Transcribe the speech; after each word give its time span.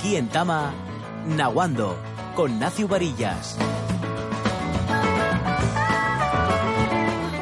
Aquí 0.00 0.16
en 0.16 0.28
Tama, 0.28 0.72
Nahuando, 1.36 1.94
con 2.34 2.58
Nacio 2.58 2.88
Varillas. 2.88 3.58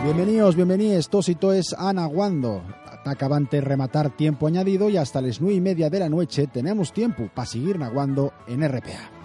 Bienvenidos, 0.03 0.57
bienvenidos, 0.57 1.09
todos 1.09 1.29
y 1.29 1.37
toes 1.37 1.73
a 1.79 1.93
Nahuando. 1.93 2.63
Acaban 3.05 3.49
rematar 3.49 4.11
tiempo 4.17 4.49
añadido 4.49 4.91
y 4.91 4.97
hasta 4.97 5.21
las 5.21 5.41
nueve 5.41 5.55
y 5.55 5.61
media 5.61 5.89
de 5.89 6.01
la 6.01 6.09
noche 6.09 6.49
tenemos 6.49 6.93
tiempo 6.93 7.31
para 7.33 7.47
seguir 7.47 7.79
naguando 7.79 8.33
en 8.49 8.69
RPA. 8.69 9.18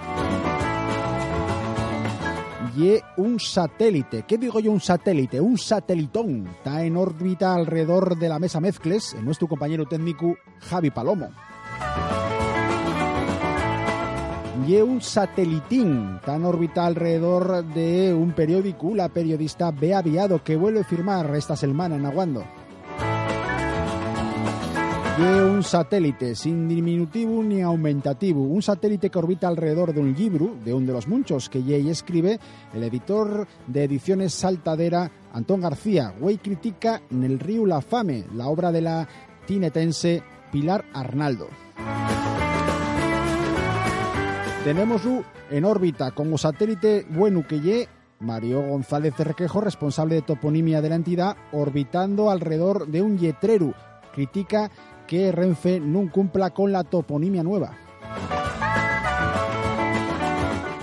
Y 2.76 3.00
un 3.18 3.40
satélite, 3.40 4.24
¿qué 4.28 4.38
digo 4.38 4.60
yo 4.60 4.72
un 4.72 4.80
satélite? 4.80 5.40
Un 5.40 5.60
satelitón, 5.60 6.48
está 6.48 6.84
en 6.84 6.98
órbita 6.98 7.54
alrededor 7.54 8.18
de 8.18 8.28
la 8.28 8.40
mesa 8.40 8.60
mezcles, 8.60 9.14
en 9.14 9.26
nuestro 9.26 9.48
compañero 9.48 9.86
técnico 9.86 10.36
Javi 10.60 10.90
Palomo. 10.90 11.30
Y 14.68 14.76
un 14.78 15.02
satelitín, 15.02 16.16
está 16.16 16.36
en 16.36 16.46
órbita 16.46 16.86
alrededor 16.86 17.64
de 17.64 18.12
un 18.12 18.32
periódico, 18.32 18.96
la 18.96 19.10
periodista 19.10 19.70
Bea 19.70 20.02
Viado, 20.02 20.44
que 20.44 20.56
vuelve 20.56 20.80
a 20.80 20.86
firmar 20.86 21.36
esta 21.36 21.56
semana 21.56 21.96
en 21.96 22.08
Aguando 22.08 22.44
de 25.18 25.44
un 25.44 25.62
satélite 25.62 26.34
sin 26.34 26.68
diminutivo 26.68 27.44
ni 27.44 27.62
aumentativo, 27.62 28.42
un 28.42 28.64
satélite 28.64 29.12
que 29.12 29.20
orbita 29.20 29.48
alrededor 29.48 29.94
de 29.94 30.00
un 30.00 30.14
libro, 30.14 30.56
de 30.66 30.74
uno 30.74 30.88
de 30.88 30.94
los 30.94 31.08
muchos 31.08 31.50
que 31.50 31.62
Jay 31.62 31.88
escribe, 31.88 32.40
el 32.74 32.84
editor 32.84 33.48
de 33.68 33.84
ediciones 33.84 34.34
Saltadera, 34.34 35.12
Antón 35.34 35.62
García, 35.62 36.14
güey 36.20 36.38
critica 36.38 37.02
en 37.12 37.24
el 37.24 37.40
río 37.40 37.68
La 37.68 37.82
Fame, 37.82 38.26
la 38.34 38.48
obra 38.48 38.72
de 38.72 38.82
la 38.82 39.08
tinetense 39.46 40.24
Pilar 40.52 40.84
Arnaldo. 40.94 41.48
Tenemos 44.64 45.02
en 45.52 45.66
órbita 45.66 46.12
como 46.12 46.40
satélite 46.40 47.06
bueno 47.10 47.46
que 47.48 47.60
Ye 47.60 47.88
Mario 48.20 48.62
González 48.62 49.16
Requejo, 49.18 49.62
responsable 49.62 50.16
de 50.16 50.22
toponimia 50.24 50.82
de 50.82 50.90
la 50.90 50.96
entidad, 50.96 51.38
orbitando 51.52 52.32
alrededor 52.32 52.88
de 52.88 53.02
un 53.02 53.20
yetreru. 53.20 53.74
Critica 54.14 54.70
que 55.08 55.32
Renfe 55.32 55.80
no 55.80 56.10
cumpla 56.12 56.52
con 56.52 56.72
la 56.72 56.84
toponimia 56.84 57.44
nueva. 57.44 57.78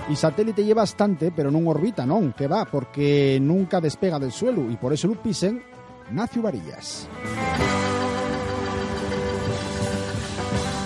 Y 0.09 0.15
satélite 0.15 0.65
lleva 0.65 0.81
bastante, 0.81 1.31
pero 1.31 1.51
no 1.51 1.69
orbita, 1.69 2.05
no, 2.05 2.33
que 2.35 2.47
va, 2.47 2.65
porque 2.65 3.39
nunca 3.41 3.79
despega 3.79 4.19
del 4.19 4.31
suelo 4.31 4.69
y 4.69 4.75
por 4.75 4.91
eso 4.91 5.07
lo 5.07 5.15
pisen 5.15 5.63
Nacio 6.11 6.41
Varillas. 6.41 7.07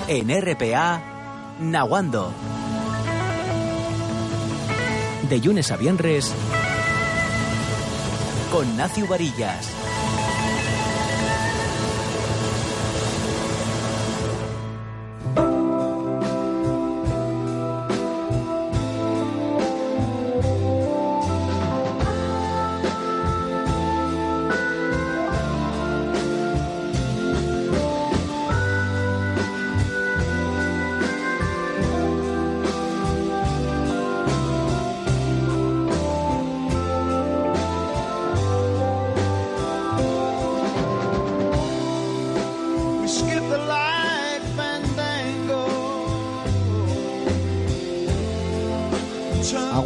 En 0.08 0.30
RPA, 0.30 1.02
Nahuando. 1.60 2.32
De 5.28 5.40
lunes 5.40 5.72
a 5.72 5.78
viernes, 5.78 6.32
con 8.52 8.78
Nacio 8.78 9.08
Varillas. 9.08 9.85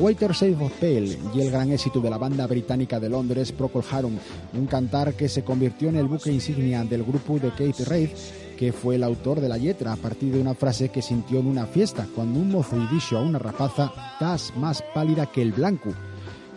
Waiter 0.09 0.33
Save 0.33 0.65
of 0.65 0.71
Pale 0.79 1.19
y 1.35 1.41
el 1.41 1.51
gran 1.51 1.71
éxito 1.71 2.01
de 2.01 2.09
la 2.09 2.17
banda 2.17 2.47
británica 2.47 2.99
de 2.99 3.09
Londres 3.09 3.51
Procol 3.51 3.83
Harum, 3.91 4.17
un 4.53 4.65
cantar 4.65 5.13
que 5.13 5.29
se 5.29 5.43
convirtió 5.43 5.87
en 5.89 5.97
el 5.97 6.07
buque 6.07 6.31
insignia 6.31 6.83
del 6.83 7.03
grupo 7.03 7.37
de 7.37 7.51
Kate 7.51 7.85
Reid, 7.85 8.09
que 8.57 8.73
fue 8.73 8.95
el 8.95 9.03
autor 9.03 9.39
de 9.39 9.47
la 9.47 9.57
letra 9.57 9.93
a 9.93 9.97
partir 9.97 10.33
de 10.33 10.41
una 10.41 10.55
frase 10.55 10.89
que 10.89 11.03
sintió 11.03 11.39
en 11.39 11.45
una 11.45 11.67
fiesta 11.67 12.07
cuando 12.15 12.39
un 12.39 12.49
mozo 12.49 12.75
dijo 12.91 13.17
a 13.17 13.21
una 13.21 13.37
rapaza, 13.37 13.93
«estás 14.13 14.51
más 14.57 14.83
pálida 14.95 15.27
que 15.27 15.43
el 15.43 15.51
blanco», 15.51 15.91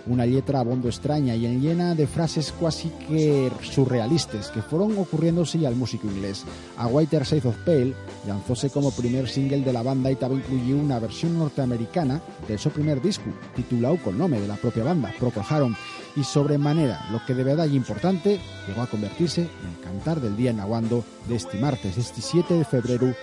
una 0.06 0.26
letra 0.26 0.60
abondo 0.60 0.88
extraña 0.88 1.34
y 1.34 1.46
llena 1.58 1.94
de 1.94 2.06
frases 2.06 2.52
casi 2.60 2.88
que 2.90 3.50
surrealistas 3.62 4.50
que 4.50 4.62
fueron 4.62 4.96
ocurriéndose 4.98 5.66
al 5.66 5.76
músico 5.76 6.06
inglés. 6.06 6.44
A 6.76 6.86
Whiter 6.86 7.24
Side 7.24 7.48
of 7.48 7.56
Pale 7.64 7.94
lanzóse 8.26 8.70
como 8.70 8.90
primer 8.90 9.28
single 9.28 9.60
de 9.60 9.72
la 9.72 9.82
banda 9.82 10.10
y 10.10 10.16
también 10.16 10.42
incluyó 10.42 10.76
una 10.76 10.98
versión 10.98 11.38
norteamericana 11.38 12.20
de 12.48 12.58
su 12.58 12.70
primer 12.70 13.00
disco, 13.00 13.24
titulado 13.54 13.96
con 13.98 14.18
nombre 14.18 14.40
de 14.40 14.48
la 14.48 14.56
propia 14.56 14.84
banda, 14.84 15.12
Procol 15.18 15.44
Harum, 15.48 15.74
y 16.16 16.24
sobremanera, 16.24 17.06
lo 17.10 17.24
que 17.26 17.34
de 17.34 17.44
verdad 17.44 17.66
es 17.66 17.72
importante, 17.72 18.38
llegó 18.66 18.82
a 18.82 18.86
convertirse 18.86 19.42
en 19.42 19.70
el 19.70 19.80
cantar 19.82 20.20
del 20.20 20.36
día 20.36 20.50
en 20.50 20.60
Aguando 20.60 21.04
de 21.28 21.36
este 21.36 21.58
martes, 21.58 21.96
este 21.96 22.20
7 22.20 22.54
de 22.54 22.64
febrero 22.64 23.14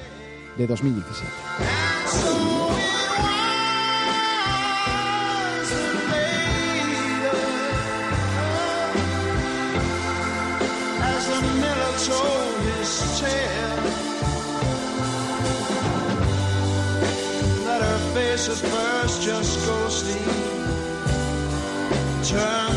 de 0.58 0.68
2017. 0.68 2.59
So 18.50 18.56
first 18.56 19.22
just 19.22 19.64
go 19.68 19.86
to 19.86 19.92
sleep. 19.92 20.26
Turn 22.24 22.69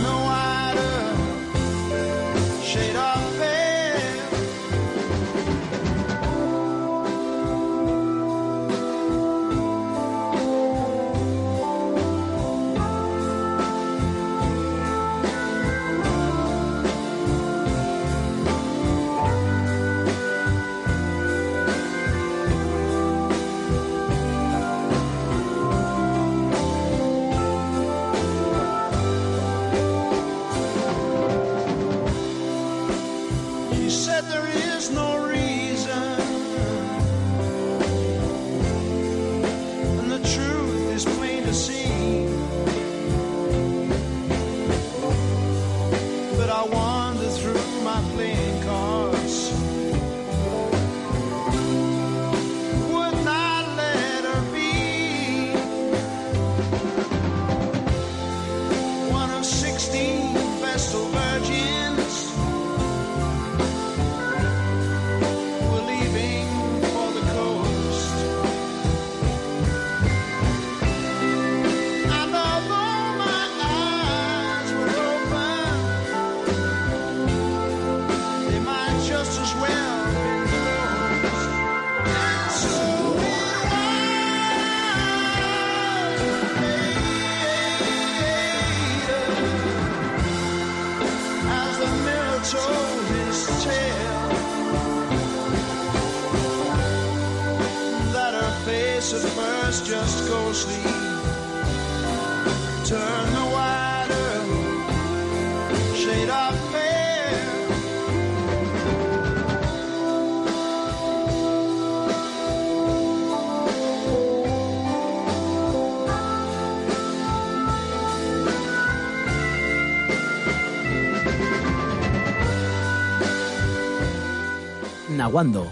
Nahuando. 125.32 125.67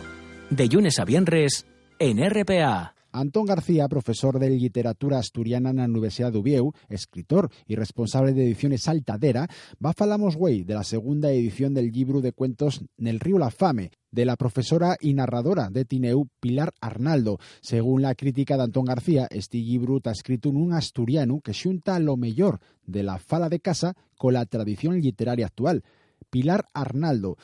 De 0.48 0.66
lunes 0.68 0.98
a 0.98 1.04
en 1.98 2.30
RPA. 2.30 2.94
Antón 3.12 3.44
García, 3.44 3.88
profesor 3.88 4.38
de 4.38 4.48
literatura 4.48 5.18
asturiana 5.18 5.70
na 5.74 5.84
Universidad 5.84 6.32
de 6.32 6.38
Ubieu, 6.38 6.72
escritor 6.88 7.50
y 7.66 7.74
responsable 7.76 8.32
de 8.32 8.46
ediciones 8.46 8.84
Saltadera, 8.84 9.48
va 9.84 9.92
falamos 9.92 10.36
güey 10.36 10.64
de 10.64 10.72
la 10.72 10.82
segunda 10.82 11.30
edición 11.30 11.74
del 11.74 11.92
libro 11.92 12.22
de 12.22 12.32
cuentos 12.32 12.80
Nel 12.96 13.20
río 13.20 13.36
La 13.36 13.50
Fame, 13.50 13.90
de 14.10 14.24
la 14.24 14.36
profesora 14.36 14.96
y 14.98 15.12
narradora 15.12 15.68
de 15.68 15.84
Tineu 15.84 16.28
Pilar 16.40 16.72
Arnaldo. 16.80 17.38
Según 17.60 18.00
la 18.00 18.14
crítica 18.14 18.56
de 18.56 18.62
Antón 18.62 18.86
García, 18.86 19.28
este 19.30 19.58
libro 19.58 19.98
está 19.98 20.12
escrito 20.12 20.48
en 20.48 20.56
un 20.56 20.72
asturiano 20.72 21.42
que 21.44 21.52
xunta 21.52 21.98
lo 21.98 22.16
mejor 22.16 22.60
de 22.86 23.02
la 23.02 23.18
fala 23.18 23.50
de 23.50 23.60
casa 23.60 23.92
con 24.16 24.32
la 24.32 24.46
tradición 24.46 24.98
literaria 25.02 25.44
actual. 25.44 25.84
Pilar 26.30 26.66
Arnaldo, 26.74 27.36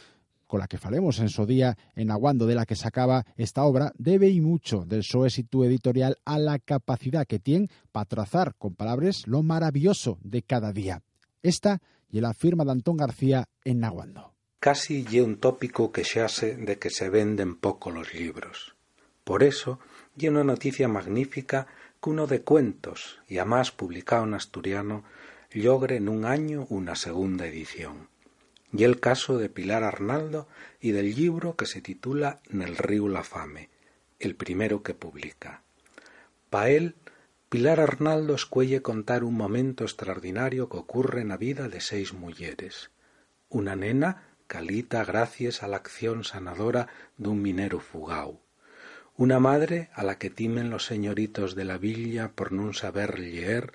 la 0.58 0.68
que 0.68 0.78
falemos 0.78 1.18
en 1.18 1.28
su 1.28 1.46
día 1.46 1.76
en 1.94 2.10
Aguando 2.10 2.46
de 2.46 2.54
la 2.54 2.66
que 2.66 2.76
sacaba 2.76 3.24
esta 3.36 3.64
obra, 3.64 3.92
debe 3.98 4.28
y 4.28 4.40
mucho 4.40 4.84
del 4.86 5.02
su 5.02 5.24
éxito 5.24 5.64
editorial 5.64 6.18
a 6.24 6.38
la 6.38 6.58
capacidad 6.58 7.26
que 7.26 7.38
tiene 7.38 7.68
para 7.92 8.06
trazar 8.06 8.54
con 8.56 8.74
palabras 8.74 9.26
lo 9.26 9.42
maravilloso 9.42 10.18
de 10.22 10.42
cada 10.42 10.72
día. 10.72 11.02
Esta 11.42 11.80
y 12.10 12.20
la 12.20 12.34
firma 12.34 12.64
de 12.64 12.72
Antón 12.72 12.96
García 12.96 13.48
en 13.64 13.80
Naguando. 13.80 14.32
Casi 14.58 15.04
lle 15.04 15.22
un 15.22 15.36
tópico 15.36 15.92
que 15.92 16.04
se 16.04 16.20
hace 16.20 16.56
de 16.56 16.78
que 16.78 16.90
se 16.90 17.08
venden 17.10 17.56
poco 17.56 17.90
los 17.90 18.14
libros. 18.14 18.74
Por 19.22 19.42
eso, 19.42 19.78
lle 20.16 20.30
una 20.30 20.44
noticia 20.44 20.88
magnífica 20.88 21.66
que 22.02 22.10
uno 22.10 22.26
de 22.26 22.42
cuentos, 22.42 23.18
y 23.28 23.38
además 23.38 23.70
publicado 23.70 24.24
en 24.24 24.34
asturiano, 24.34 25.04
logre 25.52 25.96
en 25.96 26.08
un 26.08 26.24
año 26.24 26.66
una 26.70 26.96
segunda 26.96 27.46
edición 27.46 28.08
y 28.72 28.84
el 28.84 29.00
caso 29.00 29.38
de 29.38 29.48
Pilar 29.48 29.84
Arnaldo 29.84 30.48
y 30.80 30.92
del 30.92 31.14
libro 31.14 31.56
que 31.56 31.66
se 31.66 31.80
titula 31.80 32.40
Nel 32.48 32.76
río 32.76 33.08
la 33.08 33.22
fame, 33.22 33.70
el 34.18 34.34
primero 34.34 34.82
que 34.82 34.94
publica. 34.94 35.62
Pa 36.50 36.70
él, 36.70 36.96
Pilar 37.48 37.80
Arnaldo 37.80 38.34
escuelle 38.34 38.82
contar 38.82 39.22
un 39.24 39.34
momento 39.34 39.84
extraordinario 39.84 40.68
que 40.68 40.78
ocurre 40.78 41.20
en 41.20 41.28
la 41.28 41.36
vida 41.36 41.68
de 41.68 41.80
seis 41.80 42.12
mujeres. 42.12 42.90
Una 43.48 43.76
nena 43.76 44.24
calita 44.48 45.04
gracias 45.04 45.62
a 45.62 45.68
la 45.68 45.76
acción 45.76 46.24
sanadora 46.24 46.88
de 47.16 47.28
un 47.28 47.42
minero 47.42 47.80
fugao. 47.80 48.40
Una 49.16 49.38
madre 49.38 49.90
a 49.94 50.02
la 50.02 50.18
que 50.18 50.28
timen 50.28 50.70
los 50.70 50.84
señoritos 50.84 51.54
de 51.54 51.64
la 51.64 51.78
villa 51.78 52.32
por 52.34 52.52
no 52.52 52.72
saber 52.74 53.18
leer, 53.18 53.72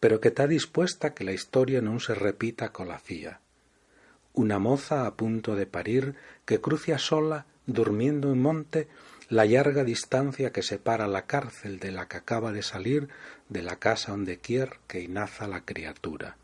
pero 0.00 0.20
que 0.20 0.28
está 0.28 0.46
dispuesta 0.46 1.14
que 1.14 1.24
la 1.24 1.32
historia 1.32 1.80
no 1.80 1.98
se 2.00 2.14
repita 2.14 2.72
con 2.72 2.88
la 2.88 2.98
fía 2.98 3.40
una 4.34 4.58
moza 4.58 5.06
a 5.06 5.14
punto 5.14 5.56
de 5.56 5.66
parir 5.66 6.14
que 6.44 6.60
crucia 6.60 6.98
sola, 6.98 7.46
durmiendo 7.66 8.32
en 8.32 8.40
monte, 8.40 8.88
la 9.28 9.44
larga 9.44 9.84
distancia 9.84 10.52
que 10.52 10.62
separa 10.62 11.06
la 11.06 11.26
cárcel 11.26 11.78
de 11.78 11.90
la 11.90 12.06
que 12.08 12.18
acaba 12.18 12.52
de 12.52 12.62
salir 12.62 13.08
de 13.48 13.62
la 13.62 13.76
casa 13.76 14.12
donde 14.12 14.38
quier 14.38 14.78
que 14.86 15.00
inaza 15.00 15.48
la 15.48 15.64
criatura. 15.64 16.36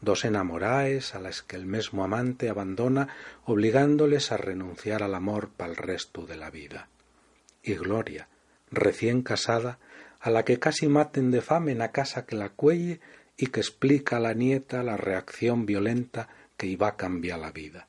Dos 0.00 0.24
enamoraes 0.24 1.14
a 1.14 1.20
las 1.20 1.42
que 1.42 1.56
el 1.56 1.64
mesmo 1.64 2.04
amante 2.04 2.50
abandona 2.50 3.08
obligándoles 3.44 4.30
a 4.30 4.36
renunciar 4.36 5.02
al 5.02 5.14
amor 5.14 5.48
para 5.56 5.70
el 5.70 5.76
resto 5.76 6.26
de 6.26 6.36
la 6.36 6.50
vida. 6.50 6.88
Y 7.62 7.74
Gloria, 7.74 8.28
recién 8.70 9.22
casada, 9.22 9.78
a 10.20 10.30
la 10.30 10.44
que 10.44 10.58
casi 10.58 10.88
maten 10.88 11.30
de 11.30 11.40
fame 11.40 11.72
en 11.72 11.78
la 11.78 11.92
casa 11.92 12.26
que 12.26 12.36
la 12.36 12.50
cuelle 12.50 13.00
y 13.36 13.48
que 13.48 13.60
explica 13.60 14.16
a 14.16 14.20
la 14.20 14.34
nieta 14.34 14.82
la 14.82 14.96
reacción 14.96 15.66
violenta 15.66 16.28
que 16.56 16.66
iba 16.66 16.88
a 16.88 16.96
cambiar 16.96 17.38
la 17.38 17.52
vida. 17.52 17.88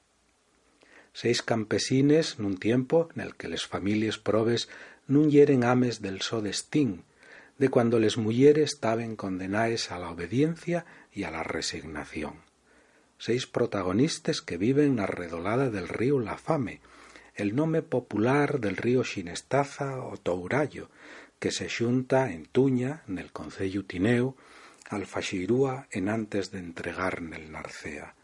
Seis 1.18 1.42
campesines 1.42 2.38
nun 2.38 2.62
tiempo 2.62 3.10
en 3.16 3.26
el 3.26 3.34
que 3.34 3.50
les 3.50 3.66
familias 3.66 4.22
probes 4.22 4.70
nun 5.10 5.34
yeren 5.34 5.66
ames 5.66 5.98
del 6.06 6.22
so 6.22 6.46
destín, 6.46 7.10
de 7.58 7.70
cuando 7.74 7.98
les 7.98 8.22
mujeres 8.22 8.78
estaban 8.78 9.16
condenadas 9.16 9.90
a 9.90 9.98
la 9.98 10.12
obediencia 10.12 10.86
y 11.12 11.24
a 11.24 11.32
la 11.32 11.42
resignación. 11.42 12.46
Seis 13.18 13.48
protagonistas 13.48 14.46
que 14.46 14.62
viven 14.62 15.02
na 15.02 15.10
redolada 15.10 15.74
del 15.74 15.90
río 15.90 16.20
La 16.20 16.38
Fame, 16.38 16.82
el 17.34 17.56
nome 17.56 17.82
popular 17.82 18.62
del 18.62 18.78
río 18.78 19.02
Xinestaza 19.02 20.06
o 20.06 20.22
Tourallo, 20.22 20.94
que 21.42 21.50
se 21.50 21.66
xunta 21.66 22.30
en 22.30 22.46
Tuña, 22.46 23.02
nel 23.10 23.34
concello 23.34 23.90
Tineo, 23.90 24.38
al 24.94 25.10
Faxirúa 25.10 25.90
en 25.90 26.14
antes 26.14 26.54
de 26.54 26.62
entregar 26.62 27.26
nel 27.26 27.50
Narcea 27.50 28.17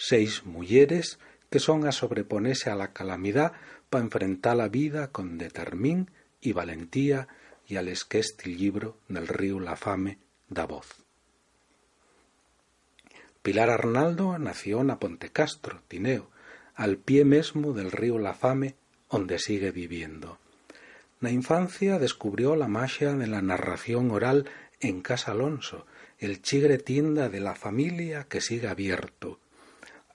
seis 0.00 0.46
mujeres 0.46 1.18
que 1.50 1.58
son 1.58 1.84
a 1.86 1.92
sobreponerse 1.92 2.70
a 2.70 2.76
la 2.76 2.92
calamidad 2.92 3.52
para 3.90 4.04
enfrentar 4.04 4.56
la 4.56 4.68
vida 4.68 5.10
con 5.10 5.38
determín 5.38 6.10
y 6.40 6.52
valentía 6.52 7.26
y 7.66 7.76
al 7.76 7.92
libro 8.44 8.96
del 9.08 9.26
río 9.26 9.58
La 9.58 9.74
Fame 9.74 10.18
da 10.48 10.66
voz. 10.66 11.04
Pilar 13.42 13.70
Arnaldo 13.70 14.38
nació 14.38 14.82
en 14.82 14.96
Pontecastro, 14.98 15.82
Tineo, 15.88 16.30
al 16.74 16.98
pie 16.98 17.24
mesmo 17.24 17.72
del 17.72 17.90
río 17.90 18.18
La 18.18 18.34
Fame, 18.34 18.76
donde 19.10 19.40
sigue 19.40 19.72
viviendo. 19.72 20.38
Na 21.20 21.32
infancia 21.32 21.98
descubrió 21.98 22.54
la 22.54 22.68
magia 22.68 23.14
de 23.14 23.26
la 23.26 23.42
narración 23.42 24.12
oral 24.12 24.48
en 24.80 25.00
Casa 25.00 25.32
Alonso, 25.32 25.86
el 26.18 26.40
chigre 26.40 26.78
tienda 26.78 27.28
de 27.28 27.40
la 27.40 27.56
familia 27.56 28.24
que 28.24 28.40
sigue 28.40 28.68
abierto, 28.68 29.40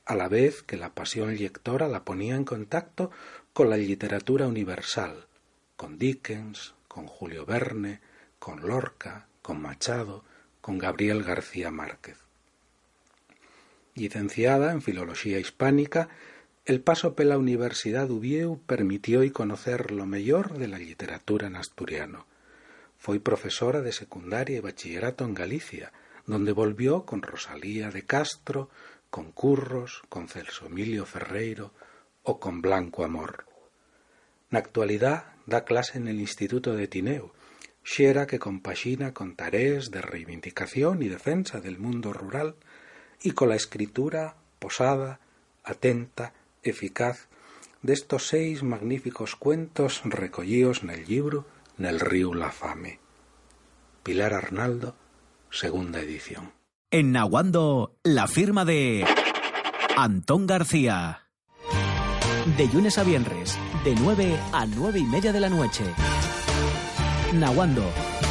a 0.06 0.16
la 0.16 0.28
vez 0.28 0.64
que 0.64 0.78
la 0.78 0.94
pasión 0.94 1.36
lectora 1.36 1.88
la 1.88 2.04
ponía 2.04 2.36
en 2.36 2.44
contacto 2.44 3.12
con 3.54 3.70
la 3.70 3.78
literatura 3.78 4.48
universal, 4.48 5.28
con 5.76 5.98
Dickens, 5.98 6.74
con 6.88 7.08
Julio 7.08 7.46
Verne, 7.46 8.02
con 8.40 8.62
Lorca, 8.62 9.28
con 9.42 9.62
Machado, 9.62 10.24
con 10.62 10.78
Gabriel 10.78 11.24
García 11.24 11.72
Márquez. 11.72 12.18
Licenciada 13.96 14.72
en 14.72 14.82
Filología 14.82 15.40
Hispánica, 15.40 16.10
el 16.66 16.82
paso 16.82 17.14
por 17.14 17.26
la 17.26 17.38
Universidad 17.38 18.10
Ubieu 18.10 18.60
permitió 18.66 19.24
y 19.24 19.32
conocer 19.32 19.92
lo 19.92 20.06
mejor 20.06 20.58
de 20.58 20.68
la 20.68 20.78
literatura 20.78 21.48
en 21.48 21.58
asturiano. 21.58 22.26
Fue 22.98 23.20
profesora 23.20 23.82
de 23.82 23.92
secundaria 23.92 24.58
y 24.58 24.62
bachillerato 24.62 25.26
en 25.26 25.34
Galicia, 25.34 25.92
donde 26.26 26.54
volvió 26.54 27.06
con 27.06 27.22
Rosalía 27.22 27.92
de 27.92 28.04
Castro, 28.04 28.70
con 29.14 29.32
Curros, 29.32 30.02
con 30.10 30.28
Celso 30.28 30.66
Emilio 30.66 31.06
Ferreiro 31.06 31.70
o 32.24 32.40
con 32.40 32.66
Blanco 32.66 33.06
Amor. 33.06 33.46
Na 34.50 34.58
actualidade 34.58 35.30
dá 35.46 35.70
clase 35.70 36.02
en 36.02 36.10
el 36.10 36.18
Instituto 36.18 36.74
de 36.74 36.90
Tineo, 36.90 37.30
xera 37.86 38.26
que 38.26 38.42
compaxina 38.42 39.14
con 39.14 39.38
tareas 39.38 39.94
de 39.94 40.02
reivindicación 40.02 41.06
e 41.06 41.14
defensa 41.14 41.62
del 41.62 41.78
mundo 41.78 42.10
rural 42.10 42.58
e 43.22 43.38
cola 43.38 43.54
escritura 43.54 44.34
posada, 44.58 45.22
atenta, 45.62 46.34
eficaz 46.66 47.30
destos 47.86 48.34
seis 48.34 48.66
magníficos 48.66 49.38
cuentos 49.38 50.02
recollíos 50.10 50.82
nel 50.82 51.06
libro 51.06 51.46
Nel 51.78 52.02
río 52.02 52.34
la 52.34 52.50
fame. 52.50 52.98
Pilar 54.02 54.34
Arnaldo, 54.34 54.98
segunda 55.50 56.02
edición. 56.02 56.63
En 56.94 57.12
Nahuando, 57.12 57.98
la 58.04 58.28
firma 58.28 58.66
de 58.66 59.04
Antón 59.98 60.46
García. 60.46 61.24
De 62.56 62.68
lunes 62.68 63.00
a 63.00 63.04
viernes, 63.04 63.58
de 63.84 63.96
9 63.96 64.40
a 64.52 64.68
9 64.68 65.00
y 65.00 65.04
media 65.04 65.34
de 65.34 65.40
la 65.40 65.50
noche. 65.50 65.84
Nahuando, 67.34 67.82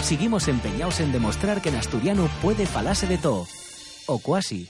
seguimos 0.04 0.47
empeñados 0.47 1.00
en 1.00 1.11
demostrar 1.11 1.61
que 1.61 1.71
en 1.71 1.75
asturiano 1.75 2.28
puede 2.40 2.66
falarse 2.66 3.09
de 3.09 3.19
todo. 3.19 3.49
O 4.07 4.21
cuasi. 4.21 4.69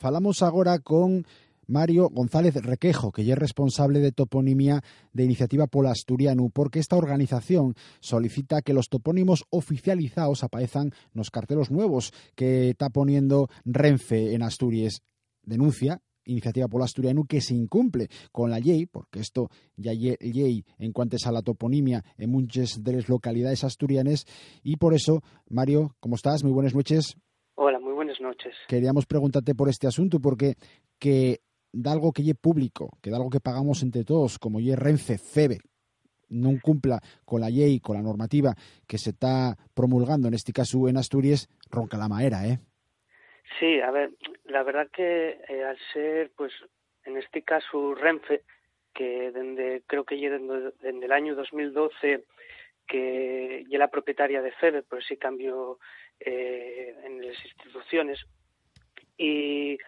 Falamos 0.00 0.42
agora 0.42 0.80
con 0.80 1.24
Mario 1.72 2.10
González 2.10 2.54
Requejo, 2.54 3.12
que 3.12 3.24
ya 3.24 3.32
es 3.32 3.38
responsable 3.38 4.00
de 4.00 4.12
toponimia 4.12 4.82
de 5.14 5.24
Iniciativa 5.24 5.66
Pola 5.66 5.90
Asturiano, 5.90 6.50
porque 6.52 6.78
esta 6.78 6.96
organización 6.96 7.74
solicita 7.98 8.60
que 8.60 8.74
los 8.74 8.90
topónimos 8.90 9.44
oficializados 9.48 10.44
aparezcan 10.44 10.88
en 10.88 10.92
los 11.14 11.30
cartelos 11.30 11.70
nuevos 11.70 12.12
que 12.34 12.68
está 12.68 12.90
poniendo 12.90 13.48
Renfe 13.64 14.34
en 14.34 14.42
Asturias. 14.42 15.00
denuncia 15.42 16.02
Iniciativa 16.24 16.68
por 16.68 16.82
Asturiano 16.82 17.24
que 17.24 17.40
se 17.40 17.54
incumple 17.54 18.08
con 18.30 18.50
la 18.50 18.60
ley, 18.60 18.86
porque 18.86 19.18
esto 19.18 19.48
ya 19.76 19.92
ley 19.92 20.64
en 20.78 20.92
cuanto 20.92 21.16
a 21.24 21.32
la 21.32 21.42
toponimia 21.42 22.04
en 22.16 22.30
muchas 22.30 22.84
de 22.84 22.92
las 22.92 23.08
localidades 23.08 23.64
asturianas, 23.64 24.26
y 24.62 24.76
por 24.76 24.94
eso, 24.94 25.22
Mario, 25.48 25.96
¿cómo 26.00 26.14
estás? 26.16 26.44
Muy 26.44 26.52
buenas 26.52 26.74
noches. 26.74 27.16
Hola, 27.56 27.80
muy 27.80 27.94
buenas 27.94 28.20
noches. 28.20 28.52
Queríamos 28.68 29.06
preguntarte 29.06 29.54
por 29.54 29.68
este 29.68 29.86
asunto, 29.88 30.20
porque 30.20 30.54
que 30.98 31.40
da 31.72 31.92
algo 31.92 32.12
que 32.12 32.22
ye 32.22 32.34
público, 32.34 32.98
que 33.02 33.10
da 33.10 33.16
algo 33.16 33.30
que 33.30 33.40
pagamos 33.40 33.82
entre 33.82 34.04
todos, 34.04 34.38
como 34.38 34.60
ye 34.60 34.76
Renfe, 34.76 35.18
FEBE, 35.18 35.58
no 36.28 36.58
cumpla 36.62 37.00
con 37.24 37.40
la 37.40 37.50
ley, 37.50 37.80
con 37.80 37.96
la 37.96 38.02
normativa 38.02 38.54
que 38.86 38.98
se 38.98 39.10
está 39.10 39.56
promulgando, 39.74 40.28
en 40.28 40.34
este 40.34 40.52
caso 40.52 40.88
en 40.88 40.96
Asturias, 40.96 41.48
ronca 41.70 41.96
la 41.96 42.08
maera, 42.08 42.46
¿eh? 42.46 42.58
Sí, 43.58 43.80
a 43.80 43.90
ver, 43.90 44.10
la 44.44 44.62
verdad 44.62 44.88
que 44.90 45.40
eh, 45.48 45.64
al 45.64 45.78
ser, 45.92 46.32
pues, 46.36 46.52
en 47.04 47.18
este 47.18 47.42
caso 47.42 47.94
Renfe, 47.94 48.42
que 48.94 49.30
desde, 49.30 49.82
creo 49.86 50.04
que 50.04 50.16
desde, 50.16 50.72
desde 50.80 51.04
el 51.04 51.12
año 51.12 51.34
2012 51.34 52.24
que 52.86 53.64
ya 53.68 53.78
la 53.78 53.88
propietaria 53.88 54.42
de 54.42 54.52
FEBE, 54.52 54.82
por 54.82 54.98
ese 54.98 55.16
cambio 55.16 55.78
eh, 56.20 56.94
en 57.04 57.26
las 57.26 57.42
instituciones, 57.44 58.20
y 59.16 59.78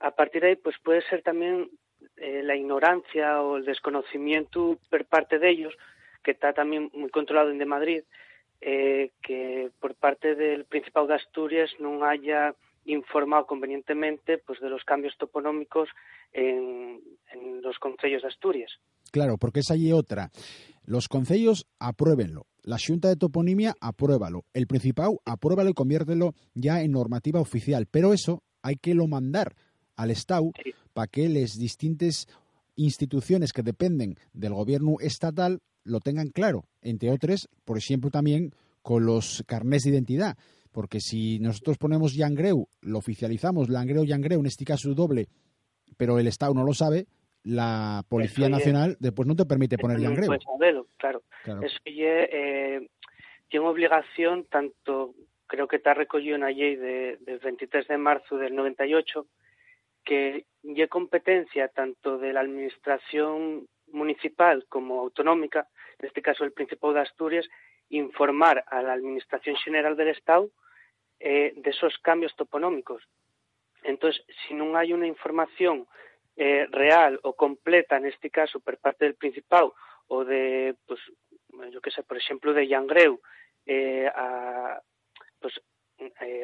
a 0.00 0.10
partir 0.12 0.42
de 0.42 0.48
ahí, 0.48 0.56
pues 0.56 0.76
puede 0.82 1.02
ser 1.08 1.22
también 1.22 1.70
eh, 2.16 2.42
la 2.42 2.56
ignorancia 2.56 3.42
o 3.42 3.56
el 3.56 3.64
desconocimiento 3.64 4.78
por 4.90 5.04
parte 5.06 5.38
de 5.38 5.50
ellos, 5.50 5.74
que 6.22 6.32
está 6.32 6.52
también 6.52 6.90
muy 6.92 7.10
controlado 7.10 7.50
en 7.50 7.58
de 7.58 7.66
Madrid, 7.66 8.02
eh, 8.60 9.12
que 9.22 9.70
por 9.80 9.94
parte 9.94 10.34
del 10.34 10.64
Principado 10.64 11.06
de 11.06 11.14
Asturias 11.14 11.70
no 11.78 12.04
haya 12.04 12.54
informado 12.86 13.46
convenientemente 13.46 14.38
pues 14.38 14.60
de 14.60 14.70
los 14.70 14.82
cambios 14.84 15.14
toponómicos 15.18 15.88
en, 16.32 17.00
los 17.62 17.78
concellos 17.78 18.22
de 18.22 18.28
Asturias. 18.28 18.70
Claro, 19.12 19.36
porque 19.38 19.60
es 19.60 19.70
allí 19.70 19.92
otra. 19.92 20.30
Los 20.84 21.08
concellos 21.08 21.66
apruébenlo. 21.78 22.46
La 22.62 22.78
Junta 22.84 23.08
de 23.08 23.16
Toponimia 23.16 23.74
apruébalo. 23.80 24.44
El 24.54 24.66
Principado 24.66 25.20
apruébalo 25.24 25.70
y 25.70 25.74
conviértelo 25.74 26.32
ya 26.54 26.80
en 26.80 26.92
normativa 26.92 27.40
oficial. 27.40 27.86
Pero 27.90 28.12
eso 28.12 28.42
hay 28.62 28.76
que 28.76 28.94
lo 28.94 29.06
mandar 29.06 29.54
al 29.98 30.10
Estado 30.10 30.50
para 30.94 31.08
que 31.08 31.28
las 31.28 31.58
distintas 31.58 32.26
instituciones 32.76 33.52
que 33.52 33.62
dependen 33.62 34.16
del 34.32 34.54
gobierno 34.54 34.96
estatal 35.00 35.60
lo 35.84 36.00
tengan 36.00 36.28
claro. 36.28 36.64
Entre 36.80 37.10
otras, 37.10 37.48
por 37.66 37.76
ejemplo, 37.76 38.10
también 38.10 38.54
con 38.80 39.04
los 39.04 39.44
carnés 39.46 39.82
de 39.82 39.90
identidad 39.90 40.38
porque 40.72 41.00
si 41.00 41.40
nosotros 41.40 41.76
ponemos 41.76 42.14
Yangreu, 42.14 42.68
lo 42.82 42.98
oficializamos, 42.98 43.68
Langreu, 43.68 44.04
Yangreu, 44.04 44.38
en 44.38 44.46
este 44.46 44.64
caso 44.64 44.94
doble, 44.94 45.26
pero 45.96 46.20
el 46.20 46.28
Estado 46.28 46.54
no 46.54 46.62
lo 46.62 46.72
sabe, 46.72 47.06
la 47.42 48.04
Policía 48.08 48.48
Nacional 48.48 48.96
después 49.00 49.26
no 49.26 49.34
te 49.34 49.44
permite 49.44 49.76
poner 49.78 49.98
Yangreu. 49.98 50.38
claro. 50.98 51.22
claro. 51.42 51.62
Eso 51.62 51.78
eh, 51.84 52.86
tiene 53.48 53.66
obligación, 53.66 54.44
tanto 54.44 55.14
creo 55.48 55.66
que 55.66 55.76
está 55.76 55.94
recogido 55.94 56.36
en 56.36 56.42
la 56.42 56.50
ley 56.50 56.76
de, 56.76 57.18
del 57.22 57.38
23 57.38 57.88
de 57.88 57.98
marzo 57.98 58.36
del 58.36 58.54
98, 58.54 59.26
que 60.08 60.46
hay 60.64 60.88
competencia 60.88 61.68
tanto 61.68 62.16
de 62.16 62.32
la 62.32 62.40
Administración 62.40 63.68
municipal 63.88 64.64
como 64.70 65.00
autonómica, 65.00 65.68
en 65.98 66.06
este 66.06 66.22
caso 66.22 66.44
el 66.44 66.52
Principado 66.52 66.94
de 66.94 67.00
Asturias, 67.00 67.46
informar 67.90 68.64
a 68.68 68.80
la 68.80 68.94
Administración 68.94 69.56
General 69.56 69.96
del 69.96 70.08
Estado 70.08 70.48
eh, 71.20 71.52
de 71.56 71.70
esos 71.70 71.98
cambios 71.98 72.34
toponómicos. 72.36 73.02
Entonces, 73.82 74.24
si 74.46 74.54
no 74.54 74.74
hay 74.78 74.94
una 74.94 75.06
información 75.06 75.86
eh, 76.36 76.66
real 76.70 77.20
o 77.22 77.34
completa, 77.34 77.98
en 77.98 78.06
este 78.06 78.30
caso, 78.30 78.60
por 78.60 78.78
parte 78.78 79.04
del 79.04 79.14
Principado 79.14 79.74
o 80.06 80.24
de, 80.24 80.74
pues, 80.86 81.00
yo 81.70 81.82
qué 81.82 81.90
sé, 81.90 82.02
por 82.02 82.16
ejemplo, 82.16 82.54
de 82.54 82.66
Yangreu, 82.66 83.20
eh, 83.66 84.10
pues, 85.38 85.60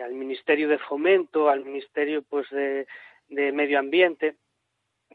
al 0.05 0.13
Ministerio 0.13 0.69
de 0.69 0.79
Fomento, 0.79 1.49
al 1.49 1.65
Ministerio 1.65 2.23
pues, 2.23 2.51
de, 2.51 2.87
de 3.29 3.53
Medio 3.53 3.79
Ambiente, 3.79 4.37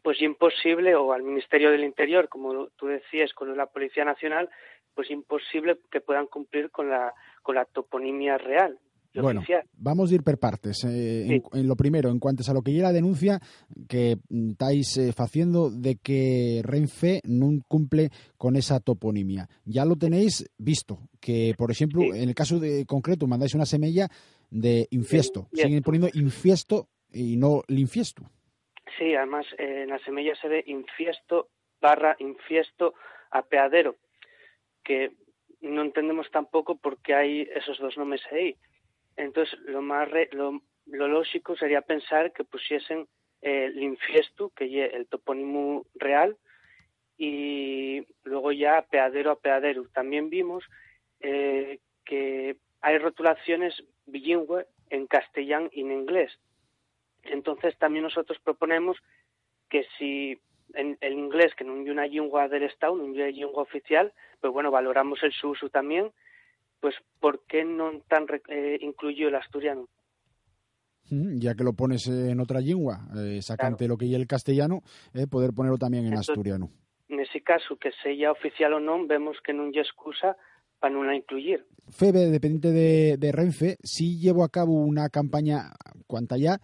pues 0.02 0.20
imposible, 0.22 0.94
o 0.94 1.12
al 1.12 1.22
Ministerio 1.22 1.70
del 1.70 1.84
Interior, 1.84 2.28
como 2.28 2.68
tú 2.76 2.86
decías, 2.86 3.32
con 3.32 3.56
la 3.56 3.66
Policía 3.66 4.04
Nacional, 4.04 4.48
pues 4.94 5.10
imposible 5.10 5.78
que 5.90 6.00
puedan 6.00 6.26
cumplir 6.26 6.70
con 6.70 6.90
la, 6.90 7.12
con 7.42 7.54
la 7.54 7.64
toponimia 7.64 8.38
real. 8.38 8.78
Bueno, 9.14 9.42
vamos 9.76 10.10
a 10.10 10.14
ir 10.14 10.22
per 10.22 10.38
partes. 10.38 10.84
Eh, 10.84 11.42
en, 11.52 11.66
lo 11.66 11.74
primero, 11.74 12.10
en 12.10 12.20
cuanto 12.20 12.48
a 12.48 12.54
lo 12.54 12.62
que 12.62 12.72
llega 12.72 12.88
la 12.88 12.92
denuncia 12.92 13.40
que 13.88 14.18
estáis 14.30 14.96
eh, 14.98 15.12
haciendo 15.16 15.70
de 15.70 15.96
que 15.96 16.60
Renfe 16.62 17.20
no 17.24 17.50
cumple 17.66 18.10
con 18.36 18.54
esa 18.54 18.78
toponimia. 18.78 19.48
Ya 19.64 19.84
lo 19.84 19.96
tenéis 19.96 20.48
visto, 20.58 21.08
que 21.18 21.54
por 21.58 21.70
ejemplo, 21.72 22.02
en 22.14 22.28
el 22.28 22.34
caso 22.34 22.60
de 22.60 22.86
concreto 22.86 23.26
mandáis 23.26 23.54
una 23.54 23.66
semilla 23.66 24.08
de 24.48 24.86
infiesto. 24.90 25.48
Siguen 25.52 25.82
poniendo 25.82 26.08
infiesto 26.14 26.88
y 27.12 27.36
no 27.36 27.62
linfiesto. 27.68 28.22
Sí, 28.98 29.14
además 29.14 29.46
eh, 29.58 29.82
en 29.82 29.90
la 29.90 29.98
semilla 30.00 30.34
se 30.36 30.48
ve 30.48 30.64
infiesto 30.66 31.48
barra 31.80 32.16
infiesto 32.18 32.94
apeadero 33.30 33.96
que 34.84 35.12
no 35.60 35.82
entendemos 35.82 36.30
tampoco 36.30 36.76
por 36.76 37.00
qué 37.02 37.14
hay 37.14 37.48
esos 37.54 37.78
dos 37.78 37.96
nombres 37.96 38.22
ahí. 38.32 38.56
Entonces, 39.16 39.58
lo 39.60 39.82
más 39.82 40.08
lo, 40.32 40.60
lógico 40.86 41.56
sería 41.56 41.82
pensar 41.82 42.32
que 42.32 42.44
pusiesen 42.44 43.06
eh, 43.42 43.66
el 43.66 43.98
que 44.56 44.86
es 44.86 44.94
el 44.94 45.06
topónimo 45.06 45.86
real, 45.94 46.36
y 47.16 48.06
luego 48.24 48.50
ya 48.52 48.78
apeadero, 48.78 49.32
apeadero. 49.32 49.86
También 49.92 50.30
vimos 50.30 50.64
eh, 51.20 51.78
que 52.04 52.56
hay 52.80 52.96
rotulaciones 52.96 53.74
bilingües 54.06 54.66
en 54.88 55.06
castellano 55.06 55.68
y 55.72 55.82
en 55.82 55.92
inglés. 55.92 56.32
Entonces, 57.24 57.76
también 57.78 58.04
nosotros 58.04 58.38
proponemos 58.42 58.96
que 59.68 59.84
si 59.98 60.40
en 60.74 60.98
el 61.00 61.14
inglés, 61.14 61.52
que 61.56 61.64
no 61.64 61.80
es 61.80 61.88
una 61.88 62.06
lengua 62.06 62.48
del 62.48 62.64
Estado, 62.64 62.96
no 62.96 63.04
es 63.04 63.10
una 63.10 63.26
lengua 63.26 63.62
oficial, 63.62 64.12
pues 64.40 64.52
bueno, 64.52 64.70
valoramos 64.70 65.22
el 65.22 65.32
su 65.32 65.50
uso 65.50 65.68
también, 65.68 66.10
pues 66.80 66.94
¿por 67.20 67.44
qué 67.46 67.64
no 67.64 68.00
tan 68.08 68.26
eh, 68.48 68.78
incluyó 68.80 69.28
el 69.28 69.34
asturiano? 69.34 69.88
Ya 71.10 71.54
que 71.54 71.64
lo 71.64 71.72
pones 71.72 72.06
en 72.06 72.38
otra 72.40 72.60
lengua, 72.60 73.00
eh, 73.16 73.42
sacante 73.42 73.88
lo 73.88 73.96
que 73.96 74.06
y 74.06 74.14
el 74.14 74.28
castellano, 74.28 74.82
eh, 75.12 75.26
poder 75.26 75.52
ponerlo 75.52 75.76
también 75.76 76.06
en 76.06 76.14
asturiano. 76.14 76.70
En 77.08 77.18
ese 77.18 77.40
caso, 77.40 77.76
que 77.76 77.90
sea 78.02 78.30
oficial 78.30 78.74
o 78.74 78.80
no, 78.80 79.04
vemos 79.06 79.36
que 79.44 79.52
no 79.52 79.64
hay 79.64 79.78
excusa 79.78 80.36
para 80.78 80.94
no 80.94 81.02
la 81.02 81.16
incluir. 81.16 81.66
Febe, 81.90 82.30
dependiente 82.30 82.70
de, 82.70 83.16
de 83.18 83.32
Renfe, 83.32 83.76
sí 83.82 84.20
llevó 84.20 84.44
a 84.44 84.48
cabo 84.50 84.74
una 84.74 85.08
campaña, 85.08 85.72
cuanta 86.06 86.36
ya, 86.38 86.60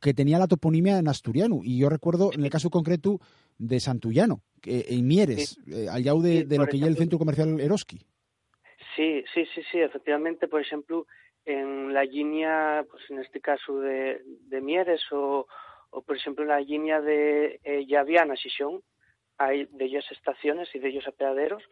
que 0.00 0.14
tenía 0.14 0.38
la 0.38 0.48
toponimia 0.48 0.98
en 0.98 1.08
asturiano. 1.08 1.60
Y 1.62 1.78
yo 1.78 1.88
recuerdo, 1.88 2.30
en 2.32 2.44
el 2.44 2.50
caso 2.50 2.70
concreto, 2.70 3.20
de 3.58 3.80
Santullano, 3.80 4.42
en 4.64 5.06
Mieres, 5.06 5.58
eh, 5.66 5.88
allá 5.90 6.14
de, 6.14 6.44
de 6.44 6.58
lo 6.58 6.66
que 6.66 6.78
ya 6.78 6.86
el 6.86 6.96
centro 6.96 7.18
comercial 7.18 7.60
Eroski. 7.60 7.98
Sí, 8.96 9.24
sí, 9.32 9.44
sí, 9.54 9.62
sí, 9.70 9.78
efectivamente, 9.78 10.48
por 10.48 10.60
ejemplo, 10.60 11.06
en 11.44 11.92
la 11.92 12.04
línea, 12.04 12.84
pues 12.90 13.02
en 13.10 13.20
este 13.20 13.40
caso 13.40 13.80
de, 13.80 14.20
de 14.24 14.60
Mieres 14.60 15.00
o, 15.12 15.46
o, 15.90 16.02
por 16.02 16.16
ejemplo, 16.16 16.44
en 16.44 16.50
la 16.50 16.60
línea 16.60 17.00
de 17.00 17.60
eh, 17.64 17.86
Llaviana, 17.86 18.34
hay 19.38 19.66
de 19.66 19.84
ellas 19.84 20.04
estaciones 20.10 20.68
y 20.74 20.78
de 20.78 20.88
ellos 20.88 21.06
apeaderos 21.06 21.62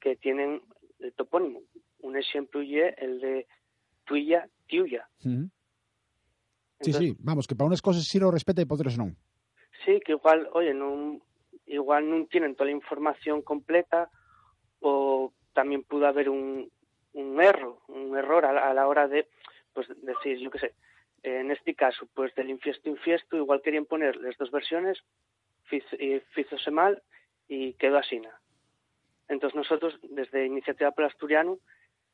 que 0.00 0.16
tienen 0.16 0.62
el 1.00 1.12
topónimo. 1.14 1.62
Un 2.00 2.16
ejemplo 2.16 2.62
y 2.62 2.78
el 2.78 3.20
de 3.20 3.46
Tuya, 4.04 4.48
Tiuya. 4.66 5.08
Sí, 6.80 6.92
sí, 6.92 7.16
vamos, 7.18 7.46
que 7.46 7.54
para 7.54 7.68
unas 7.68 7.82
cosas 7.82 8.04
sí 8.04 8.18
lo 8.18 8.30
respeta 8.30 8.62
y 8.62 8.64
para 8.64 8.76
otras 8.76 8.98
no. 8.98 9.14
Sí, 9.84 10.00
que 10.04 10.12
igual, 10.12 10.48
oye, 10.52 10.74
no, 10.74 11.20
igual 11.66 12.08
no 12.08 12.26
tienen 12.26 12.54
toda 12.54 12.66
la 12.66 12.76
información 12.76 13.42
completa 13.42 14.10
o 14.80 15.32
también 15.52 15.82
pudo 15.84 16.06
haber 16.06 16.28
un, 16.28 16.70
un 17.12 17.40
error, 17.40 17.78
un 17.88 18.16
error 18.16 18.44
a 18.44 18.74
la, 18.74 18.88
hora 18.88 19.08
de, 19.08 19.28
pues 19.72 19.88
decir, 20.02 20.38
yo 20.38 20.50
qué 20.50 20.58
sé, 20.58 20.74
en 21.22 21.50
este 21.50 21.74
caso, 21.74 22.06
pues 22.14 22.34
del 22.34 22.50
infiesto 22.50 22.90
infiesto, 22.90 23.36
igual 23.36 23.62
querían 23.62 23.86
poner 23.86 24.16
las 24.16 24.36
dos 24.36 24.50
versiones, 24.50 25.02
fízose 25.64 26.70
mal 26.70 27.02
y 27.48 27.72
quedó 27.74 27.98
así. 27.98 28.20
Entonces 29.28 29.56
nosotros, 29.56 29.98
desde 30.02 30.44
Iniciativa 30.44 30.90
por 30.90 31.04
Asturiano, 31.04 31.58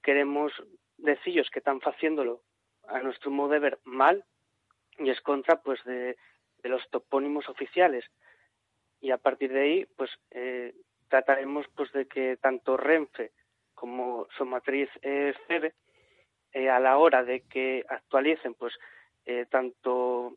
queremos 0.03 0.53
decirles 0.97 1.51
que 1.51 1.59
están 1.59 1.81
haciéndolo 1.81 2.43
a 2.87 3.01
nuestro 3.01 3.31
modo 3.31 3.51
de 3.51 3.59
ver 3.59 3.79
mal 3.85 4.25
y 5.01 5.11
es 5.11 5.21
contra 5.21 5.61
pues 5.61 5.83
de, 5.85 6.17
los 6.63 6.89
topónimos 6.91 7.49
oficiales 7.49 8.05
y 9.01 9.11
a 9.11 9.19
partir 9.19 9.53
de 9.53 9.61
ahí 9.61 9.87
pues 9.97 10.11
eh, 10.31 10.75
trataremos 11.09 11.67
pues 11.75 11.91
de 11.93 12.07
que 12.07 12.37
tanto 12.37 12.77
Renfe 12.77 13.33
como 13.75 14.27
su 14.37 14.45
matriz 14.45 14.91
eh, 15.03 15.35
eh, 16.53 16.69
a 16.69 16.79
la 16.81 16.99
hora 16.99 17.25
de 17.25 17.43
que 17.43 17.85
actualicen 17.89 18.55
pues 18.55 18.75
tanto 19.49 20.37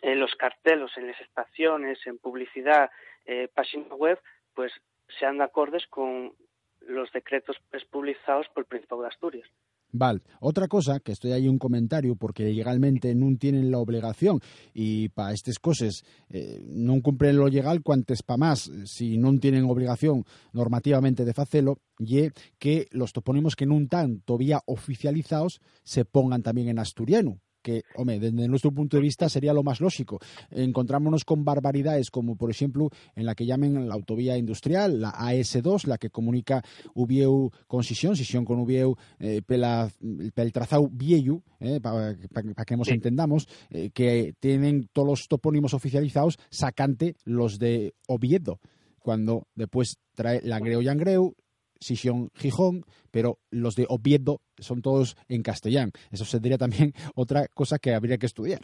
en 0.00 0.18
los 0.18 0.34
cartelos, 0.34 0.96
en 0.96 1.06
las 1.06 1.20
estaciones, 1.20 2.04
en 2.06 2.18
publicidad, 2.18 2.90
eh, 3.24 3.48
página 3.54 3.94
web, 3.94 4.20
pues 4.54 4.72
sean 5.18 5.40
acordes 5.40 5.86
con 5.86 6.34
los 6.80 7.10
decretos 7.12 7.56
publicados 7.90 8.48
por 8.48 8.62
el 8.62 8.66
Principado 8.66 9.02
de 9.02 9.08
Asturias. 9.08 9.48
Vale. 9.94 10.22
Otra 10.40 10.68
cosa, 10.68 11.00
que 11.00 11.12
estoy 11.12 11.32
ahí 11.32 11.46
un 11.46 11.58
comentario, 11.58 12.16
porque 12.16 12.44
legalmente 12.44 13.14
no 13.14 13.36
tienen 13.36 13.70
la 13.70 13.78
obligación 13.78 14.40
y 14.72 15.10
para 15.10 15.32
estas 15.32 15.58
cosas 15.58 16.02
eh, 16.30 16.64
no 16.66 17.02
cumplen 17.02 17.36
lo 17.36 17.46
legal 17.46 17.82
cuantes 17.82 18.22
para 18.22 18.38
más, 18.38 18.70
si 18.86 19.18
no 19.18 19.38
tienen 19.38 19.64
obligación 19.64 20.24
normativamente 20.54 21.26
de 21.26 21.34
hacerlo, 21.36 21.78
y 21.98 22.30
que 22.58 22.88
los 22.90 23.12
topónimos 23.12 23.54
que 23.54 23.66
no 23.66 23.78
están 23.78 24.20
todavía 24.20 24.60
oficializados 24.64 25.60
se 25.84 26.06
pongan 26.06 26.42
también 26.42 26.68
en 26.70 26.78
asturiano 26.78 27.38
que, 27.62 27.84
hombre, 27.96 28.18
desde 28.18 28.48
nuestro 28.48 28.72
punto 28.72 28.96
de 28.96 29.02
vista 29.02 29.28
sería 29.28 29.52
lo 29.52 29.62
más 29.62 29.80
lógico. 29.80 30.18
Encontrámonos 30.50 31.24
con 31.24 31.44
barbaridades 31.44 32.10
como, 32.10 32.36
por 32.36 32.50
ejemplo, 32.50 32.90
en 33.14 33.26
la 33.26 33.34
que 33.34 33.46
llamen 33.46 33.88
la 33.88 33.94
autovía 33.94 34.36
industrial, 34.36 35.00
la 35.00 35.12
AS2, 35.12 35.86
la 35.86 35.98
que 35.98 36.10
comunica 36.10 36.62
Ubieu 36.94 37.50
con 37.66 37.82
Sisión, 37.82 38.16
Sisión 38.16 38.44
con 38.44 38.58
Ubieu, 38.58 38.96
eh, 39.18 39.40
el 39.48 40.52
trazado 40.52 40.88
Vieju, 40.90 41.42
eh, 41.60 41.80
para 41.80 42.64
que 42.66 42.76
nos 42.76 42.88
entendamos, 42.88 43.48
eh, 43.70 43.90
que 43.90 44.34
tienen 44.40 44.88
todos 44.92 45.08
los 45.08 45.28
topónimos 45.28 45.74
oficializados 45.74 46.38
sacante 46.50 47.16
los 47.24 47.58
de 47.58 47.94
Oviedo 48.08 48.60
cuando 49.02 49.48
después 49.54 49.98
trae 50.14 50.40
Langreo 50.42 50.80
y 50.80 50.88
Angreu, 50.88 51.34
Sisión 51.82 52.30
Gijón, 52.34 52.84
pero 53.10 53.38
los 53.50 53.74
de 53.74 53.86
Oviedo 53.88 54.40
son 54.58 54.80
todos 54.82 55.16
en 55.28 55.42
castellán. 55.42 55.92
Eso 56.10 56.24
sería 56.24 56.56
también 56.56 56.92
otra 57.14 57.48
cosa 57.48 57.78
que 57.78 57.94
habría 57.94 58.18
que 58.18 58.26
estudiar. 58.26 58.60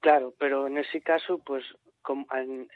Claro, 0.00 0.34
pero 0.38 0.66
en 0.66 0.78
ese 0.78 1.00
caso, 1.00 1.38
pues 1.38 1.64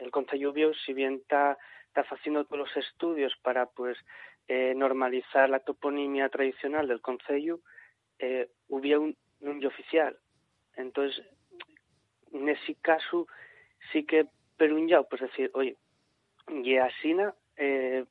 el 0.01 0.11
Concello 0.11 0.53
Bio, 0.53 0.73
si 0.87 0.93
bien 0.93 1.15
está, 1.15 1.59
haciendo 1.95 2.45
todos 2.45 2.69
los 2.69 2.77
estudios 2.77 3.35
para 3.43 3.67
pues 3.67 3.99
eh, 4.47 4.73
normalizar 4.77 5.51
la 5.51 5.61
toponimia 5.61 6.29
tradicional 6.29 6.89
del 6.89 7.01
Concello, 7.01 7.61
eh, 8.19 8.49
hubo 8.69 9.01
un, 9.01 9.17
un 9.41 9.67
oficial. 9.67 10.17
Entonces, 10.77 11.25
en 12.33 12.49
ese 12.49 12.75
caso, 12.77 13.27
sí 13.93 14.05
que 14.05 14.27
perunjao, 14.57 15.09
pues 15.09 15.23
decir, 15.23 15.51
oye, 15.55 15.77
y 16.49 16.77
asina, 16.77 17.35
eh, 17.57 18.05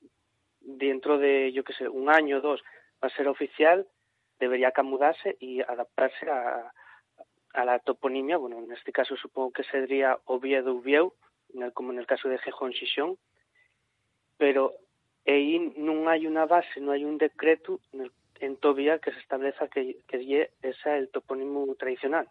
dentro 0.68 1.18
de, 1.18 1.52
yo 1.54 1.64
qué 1.64 1.74
sé, 1.74 1.88
un 1.88 2.10
año 2.10 2.38
o 2.38 2.42
dos 2.42 2.62
va 3.02 3.08
a 3.08 3.16
ser 3.16 3.28
oficial, 3.28 3.88
debería 4.40 4.72
camudarse 4.72 5.38
y 5.40 5.62
adaptarse 5.62 6.30
a, 6.30 6.74
la 7.54 7.80
toponimia. 7.80 8.38
Bueno, 8.38 8.60
en 8.60 8.72
este 8.72 8.92
caso 8.92 9.16
supongo 9.16 9.52
que 9.52 9.64
sería 9.64 10.20
Oviedo 10.26 10.76
Ubieu, 10.76 11.14
como 11.74 11.92
en 11.92 11.98
el 11.98 12.06
caso 12.06 12.30
de 12.30 12.38
Gijón 12.38 12.72
Xixón, 12.72 13.18
pero 14.38 14.74
ahí 15.26 15.74
no 15.76 16.08
hay 16.08 16.28
una 16.28 16.46
base, 16.46 16.80
no 16.80 16.92
hay 16.92 17.04
un 17.04 17.18
decreto 17.18 17.80
en, 17.94 18.12
en 18.40 18.58
Tobía 18.58 19.00
que 19.00 19.12
se 19.12 19.20
establezca 19.20 19.68
que, 19.70 19.98
que 20.08 20.52
el 20.86 21.10
topónimo 21.10 21.74
tradicional 21.76 22.30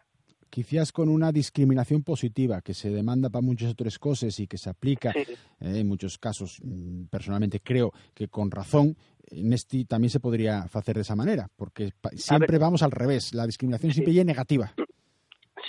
quizás 0.49 0.91
con 0.91 1.09
una 1.09 1.31
discriminación 1.31 2.03
positiva 2.03 2.61
que 2.61 2.73
se 2.73 2.89
demanda 2.89 3.29
para 3.29 3.41
muchas 3.41 3.71
otras 3.71 3.99
cosas 3.99 4.39
y 4.39 4.47
que 4.47 4.57
se 4.57 4.69
aplica 4.69 5.11
eh, 5.11 5.25
en 5.59 5.87
muchos 5.87 6.17
casos, 6.17 6.59
mm, 6.63 7.05
personalmente 7.05 7.59
creo 7.59 7.91
que 8.13 8.27
con 8.27 8.51
razón, 8.51 8.95
en 9.29 9.53
este 9.53 9.85
también 9.85 10.09
se 10.09 10.19
podría 10.19 10.59
hacer 10.59 10.95
de 10.95 11.01
esa 11.01 11.15
manera, 11.15 11.47
porque 11.55 11.91
siempre 12.15 12.57
vamos 12.57 12.81
al 12.83 12.91
revés, 12.91 13.33
la 13.33 13.45
discriminación 13.45 13.91
siempre 13.91 14.17
es 14.17 14.25
negativa. 14.25 14.73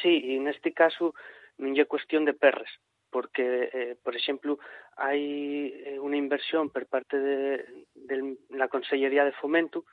Sí, 0.02 0.20
y 0.24 0.36
en 0.36 0.48
este 0.48 0.72
caso 0.72 1.14
no 1.58 1.74
es 1.74 1.88
cuestión 1.88 2.24
de 2.24 2.34
perres, 2.34 2.68
porque, 3.10 3.70
eh, 3.72 3.96
por 4.02 4.14
ejemplo, 4.14 4.58
hay 4.96 5.74
eh, 5.84 5.98
una 5.98 6.16
inversión 6.16 6.70
por 6.70 6.86
parte 6.86 7.18
de, 7.18 7.64
la 8.50 8.68
Consellería 8.68 9.24
de 9.24 9.32
Fomento 9.32 9.84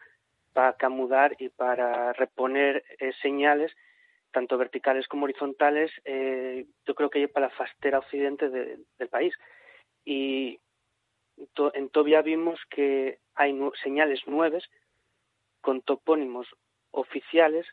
para 0.54 0.74
camudar 0.74 1.36
y 1.40 1.50
para 1.50 2.14
reponer 2.14 2.84
señales 3.22 3.72
tanto 4.36 4.58
verticales 4.58 5.08
como 5.08 5.24
horizontales, 5.24 5.90
eh, 6.04 6.66
yo 6.86 6.94
creo 6.94 7.10
que 7.10 7.30
para 7.30 7.48
la 7.48 7.56
fastera 7.56 8.00
occidente 8.00 8.50
del 8.50 9.10
país. 9.10 9.34
Y 10.04 10.60
en 11.74 11.90
Tobia 11.90 12.22
vimos 12.22 12.60
que 12.70 13.20
hay 13.34 13.58
señales 13.82 14.20
nuevas 14.28 14.64
con 15.62 15.82
topónimos 15.82 16.48
oficiales, 16.92 17.66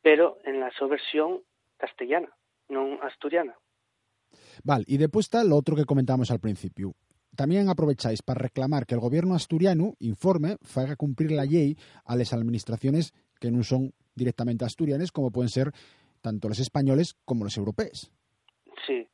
pero 0.00 0.38
en 0.44 0.60
la 0.60 0.72
versión 0.88 1.42
castellana, 1.76 2.30
no 2.70 2.98
asturiana. 3.02 3.54
Vale, 4.62 4.84
y 4.88 4.96
después 4.96 5.26
está 5.26 5.44
lo 5.44 5.56
otro 5.56 5.76
que 5.76 5.84
comentamos 5.84 6.30
al 6.30 6.40
principio. 6.40 6.94
También 7.36 7.68
aprovecháis 7.68 8.22
para 8.22 8.40
reclamar 8.40 8.86
que 8.86 8.94
el 8.94 9.00
gobierno 9.00 9.34
asturiano 9.34 9.94
informe, 9.98 10.56
haga 10.74 10.96
cumplir 10.96 11.32
la 11.32 11.44
ley 11.44 11.76
a 12.06 12.16
las 12.16 12.32
administraciones 12.32 13.12
que 13.38 13.50
no 13.50 13.62
son 13.62 13.92
directamente 14.14 14.64
asturianes, 14.64 15.12
como 15.12 15.30
pueden 15.30 15.48
ser 15.48 15.72
tanto 16.20 16.48
los 16.48 16.58
españoles 16.58 17.16
como 17.24 17.44
los 17.44 17.56
europeos. 17.56 18.10
Sí, 18.86 19.06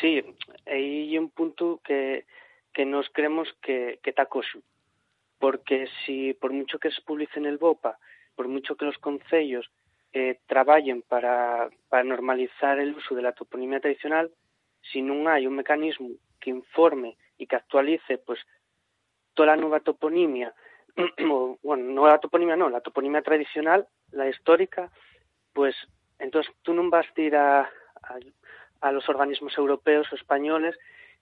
sí, 0.00 0.22
hay 0.66 1.16
un 1.18 1.30
punto 1.30 1.80
que, 1.84 2.26
que 2.72 2.84
nos 2.84 3.08
creemos 3.10 3.48
que, 3.62 4.00
que 4.02 4.10
está 4.10 4.28
porque 5.38 5.88
si 6.04 6.32
por 6.34 6.52
mucho 6.52 6.78
que 6.78 6.90
se 6.90 7.02
publique 7.02 7.38
en 7.38 7.46
el 7.46 7.58
BOPA, 7.58 7.98
por 8.34 8.48
mucho 8.48 8.76
que 8.76 8.86
los 8.86 8.98
concellos 8.98 9.70
eh, 10.12 10.38
trabajen 10.46 11.02
para, 11.02 11.68
para 11.88 12.04
normalizar 12.04 12.78
el 12.78 12.94
uso 12.94 13.14
de 13.14 13.22
la 13.22 13.32
toponimia 13.32 13.80
tradicional, 13.80 14.30
si 14.80 15.02
no 15.02 15.28
hay 15.28 15.46
un 15.46 15.56
mecanismo 15.56 16.10
que 16.40 16.50
informe 16.50 17.16
y 17.36 17.46
que 17.46 17.56
actualice 17.56 18.18
pues 18.18 18.40
toda 19.34 19.48
la 19.48 19.56
nueva 19.56 19.80
toponimia, 19.80 20.54
bueno, 21.62 21.84
no 21.84 22.06
la 22.06 22.18
toponimia, 22.18 22.56
no, 22.56 22.68
la 22.68 22.80
toponimia 22.80 23.22
tradicional, 23.22 23.86
la 24.12 24.28
histórica, 24.28 24.90
pues 25.52 25.74
entonces 26.18 26.52
tú 26.62 26.74
no 26.74 26.88
vas 26.90 27.06
a 27.16 27.20
ir 27.20 27.36
a, 27.36 27.70
los 28.92 29.08
organismos 29.08 29.56
europeos 29.56 30.12
o 30.12 30.14
españoles 30.16 30.76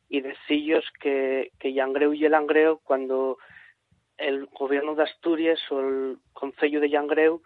y 0.08 0.20
decirles 0.20 0.84
que, 1.00 1.50
Yangreu 1.62 2.12
y 2.12 2.24
el 2.24 2.34
Angreo, 2.34 2.80
cuando 2.82 3.38
el 4.18 4.46
gobierno 4.46 4.94
de 4.94 5.04
Asturias 5.04 5.60
o 5.70 5.80
el 5.80 6.18
Concello 6.32 6.80
de 6.80 6.90
Yangreu 6.90 7.42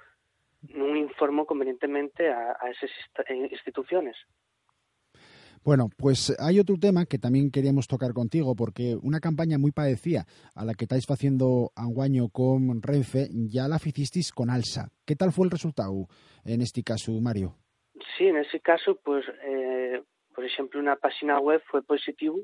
no 0.70 0.96
informó 0.96 1.44
convenientemente 1.44 2.30
a, 2.30 2.56
a 2.58 2.70
esas 2.70 2.90
instituciones. 3.50 4.16
Bueno, 5.66 5.88
pues 5.98 6.32
hay 6.38 6.60
otro 6.60 6.76
tema 6.80 7.06
que 7.06 7.18
también 7.18 7.50
queríamos 7.50 7.88
tocar 7.88 8.12
contigo, 8.12 8.54
porque 8.54 8.94
una 9.02 9.18
campaña 9.18 9.58
muy 9.58 9.72
parecida 9.72 10.24
a 10.54 10.64
la 10.64 10.74
que 10.74 10.84
estáis 10.84 11.10
haciendo 11.10 11.72
anguaño 11.74 12.28
con 12.28 12.80
Renfe, 12.80 13.26
ya 13.50 13.66
la 13.66 13.80
hicisteis 13.84 14.30
con 14.30 14.48
Alsa. 14.48 14.90
¿Qué 15.04 15.16
tal 15.16 15.32
fue 15.32 15.46
el 15.46 15.50
resultado 15.50 16.06
en 16.44 16.62
este 16.62 16.84
caso, 16.84 17.10
Mario? 17.20 17.56
Sí, 18.16 18.28
en 18.28 18.36
ese 18.36 18.60
caso, 18.60 18.94
pues, 19.02 19.24
eh, 19.42 20.04
por 20.36 20.44
ejemplo, 20.44 20.78
una 20.78 20.94
página 20.94 21.40
web 21.40 21.60
fue 21.68 21.82
positivo 21.82 22.38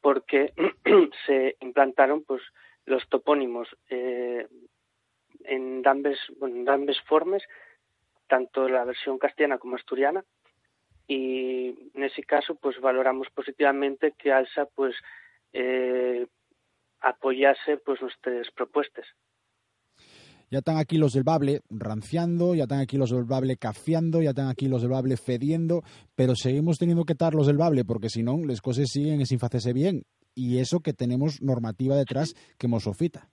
porque 0.00 0.52
se 1.28 1.54
implantaron 1.60 2.24
pues 2.24 2.42
los 2.84 3.08
topónimos 3.08 3.68
eh, 3.90 4.44
en 5.44 5.86
ambas 5.86 6.18
bueno, 6.40 6.74
en 6.74 6.94
formas, 7.08 7.44
tanto 8.26 8.68
la 8.68 8.84
versión 8.84 9.18
castellana 9.18 9.58
como 9.58 9.76
asturiana, 9.76 10.24
y 11.06 11.68
en 11.94 12.02
ese 12.02 12.22
caso 12.22 12.54
pues 12.54 12.80
valoramos 12.80 13.28
positivamente 13.34 14.14
que 14.18 14.32
Alsa 14.32 14.66
pues 14.74 14.94
eh, 15.52 16.26
apoyase 17.00 17.78
pues 17.78 18.00
nuestras 18.00 18.50
propuestas. 18.50 19.06
Ya 20.48 20.58
están 20.58 20.76
aquí 20.76 20.96
los 20.96 21.12
del 21.12 21.24
Bable 21.24 21.60
ranciando, 21.70 22.54
ya 22.54 22.64
están 22.64 22.78
aquí 22.78 22.96
los 22.96 23.10
del 23.10 23.24
Bable 23.24 23.56
cafiando, 23.56 24.22
ya 24.22 24.30
están 24.30 24.48
aquí 24.48 24.68
los 24.68 24.80
del 24.80 24.92
Bable 24.92 25.16
fediendo, 25.16 25.82
pero 26.14 26.36
seguimos 26.36 26.78
teniendo 26.78 27.04
que 27.04 27.14
estar 27.14 27.34
los 27.34 27.48
del 27.48 27.56
Bable 27.56 27.84
porque 27.84 28.08
si 28.08 28.22
no, 28.22 28.38
las 28.44 28.60
cosas 28.60 28.86
siguen 28.88 29.26
sin 29.26 29.38
hacerse 29.42 29.72
bien. 29.72 30.04
Y 30.36 30.58
eso 30.58 30.80
que 30.80 30.92
tenemos 30.92 31.42
normativa 31.42 31.96
detrás 31.96 32.34
que 32.58 32.68
nos 32.68 32.84
sofita. 32.84 33.28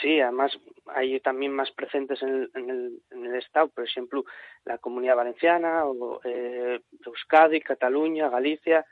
Sí, 0.00 0.20
además 0.20 0.56
hay 0.86 1.18
también 1.20 1.52
más 1.52 1.70
presentes 1.72 2.22
en 2.22 2.28
el, 2.28 3.02
en 3.10 3.26
el, 3.26 3.34
Estado, 3.34 3.68
por 3.68 3.84
ejemplo, 3.84 4.24
la 4.64 4.78
Comunidad 4.78 5.16
Valenciana, 5.16 5.84
o, 5.84 6.20
eh, 6.24 6.80
Euskadi, 7.04 7.60
Cataluña, 7.60 8.28
Galicia, 8.28 8.86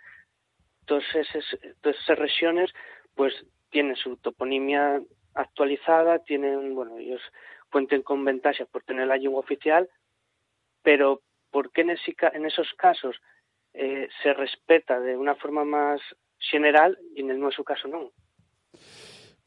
todas 0.87 1.05
esas, 1.15 1.45
todas 1.81 1.99
esas 1.99 2.19
regiones 2.19 2.73
pues 3.15 3.33
tienen 3.71 3.97
su 3.97 4.17
toponimia 4.17 5.01
actualizada, 5.35 6.19
tienen, 6.21 6.75
bueno, 6.75 6.99
ellos 6.99 7.23
cuenten 7.71 8.03
con 8.03 8.25
ventajas 8.25 8.67
por 8.69 8.83
tener 8.83 9.07
la 9.07 9.17
lengua 9.17 9.41
oficial, 9.41 9.89
pero 10.83 11.21
¿por 11.51 11.71
qué 11.71 11.83
en, 11.83 11.91
en 11.91 12.47
esos 12.47 12.73
casos 12.75 13.17
eh, 13.75 14.09
se 14.23 14.33
respeta 14.35 14.99
de 15.01 15.17
una 15.17 15.35
forma 15.37 15.65
más 15.65 16.01
general 16.39 16.99
y 17.15 17.21
en 17.21 17.31
el 17.31 17.41
nuestro 17.41 17.65
caso 17.65 17.87
no? 17.89 18.11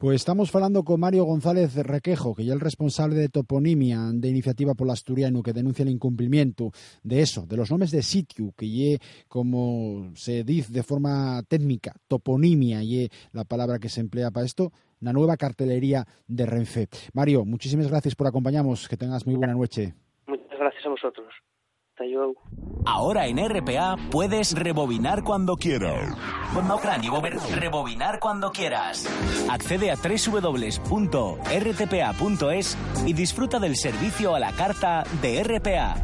Pues 0.02 0.16
estamos 0.16 0.50
falando 0.50 0.82
con 0.82 0.98
Mario 0.98 1.22
González 1.22 1.76
Requejo, 1.76 2.34
que 2.34 2.44
ya 2.44 2.54
es 2.54 2.54
el 2.56 2.60
responsable 2.60 3.14
de 3.14 3.28
toponimia 3.28 4.00
de 4.12 4.30
Iniciativa 4.30 4.74
por 4.74 4.90
Asturiano, 4.90 5.44
que 5.44 5.52
denuncia 5.52 5.84
el 5.84 5.90
incumplimiento 5.90 6.72
de 7.04 7.20
eso, 7.20 7.46
de 7.46 7.56
los 7.56 7.70
nombres 7.70 7.92
de 7.92 8.02
sitio, 8.02 8.52
que 8.58 8.68
ye, 8.68 8.98
como 9.28 10.10
se 10.16 10.42
dice 10.42 10.72
de 10.72 10.82
forma 10.82 11.40
técnica, 11.48 11.94
toponimia, 12.08 12.82
y 12.82 13.08
la 13.30 13.44
palabra 13.44 13.78
que 13.78 13.88
se 13.88 14.00
emplea 14.00 14.32
para 14.32 14.44
esto, 14.44 14.72
la 14.98 15.12
nueva 15.12 15.36
cartelería 15.36 16.04
de 16.26 16.46
Renfe. 16.46 16.88
Mario, 17.14 17.44
muchísimas 17.44 17.86
gracias 17.86 18.16
por 18.16 18.26
acompañarnos, 18.26 18.88
que 18.88 18.96
tengas 18.96 19.24
muy 19.24 19.36
buena 19.36 19.54
noche. 19.54 19.94
Muchas 20.26 20.58
gracias 20.58 20.84
a 20.84 20.88
vosotros. 20.88 21.32
Ahora 22.84 23.26
en 23.26 23.38
RPA 23.38 23.96
puedes 24.10 24.54
rebobinar 24.54 25.22
cuando 25.22 25.56
quieras. 25.56 26.16
Rebobinar 27.54 28.18
cuando 28.18 28.50
quieras. 28.50 29.06
Accede 29.48 29.90
a 29.92 29.96
www.rtpa.es 29.96 30.78
y 33.06 33.12
disfruta 33.12 33.60
del 33.60 33.76
servicio 33.76 34.34
a 34.34 34.40
la 34.40 34.52
carta 34.52 35.04
de 35.20 35.44
RPA. 35.44 35.94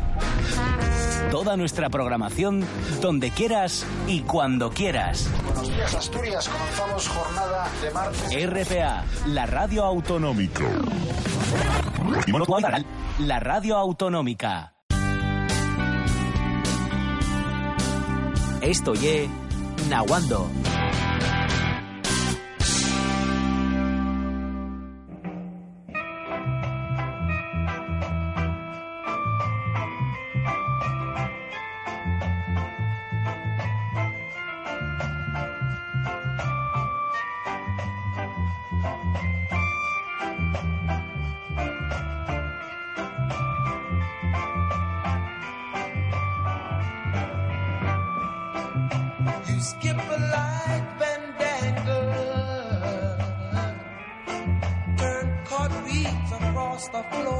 Toda 1.32 1.56
nuestra 1.56 1.90
programación 1.90 2.64
donde 3.02 3.30
quieras 3.30 3.84
y 4.06 4.20
cuando 4.22 4.70
quieras. 4.70 5.28
Buenos 5.44 5.68
días 5.68 5.94
Asturias, 5.94 6.48
comenzamos 6.48 7.08
jornada 7.08 7.68
de 7.82 7.90
martes. 7.90 8.46
RPA, 8.46 9.04
la 9.26 9.46
radio 9.46 9.84
autonómica. 9.84 10.64
La 13.18 13.40
radio 13.40 13.76
autonómica. 13.76 14.77
Esto 18.68 18.92
ye 18.92 19.30
Nahuando. 19.88 20.46
the 56.92 57.02
floor. 57.10 57.37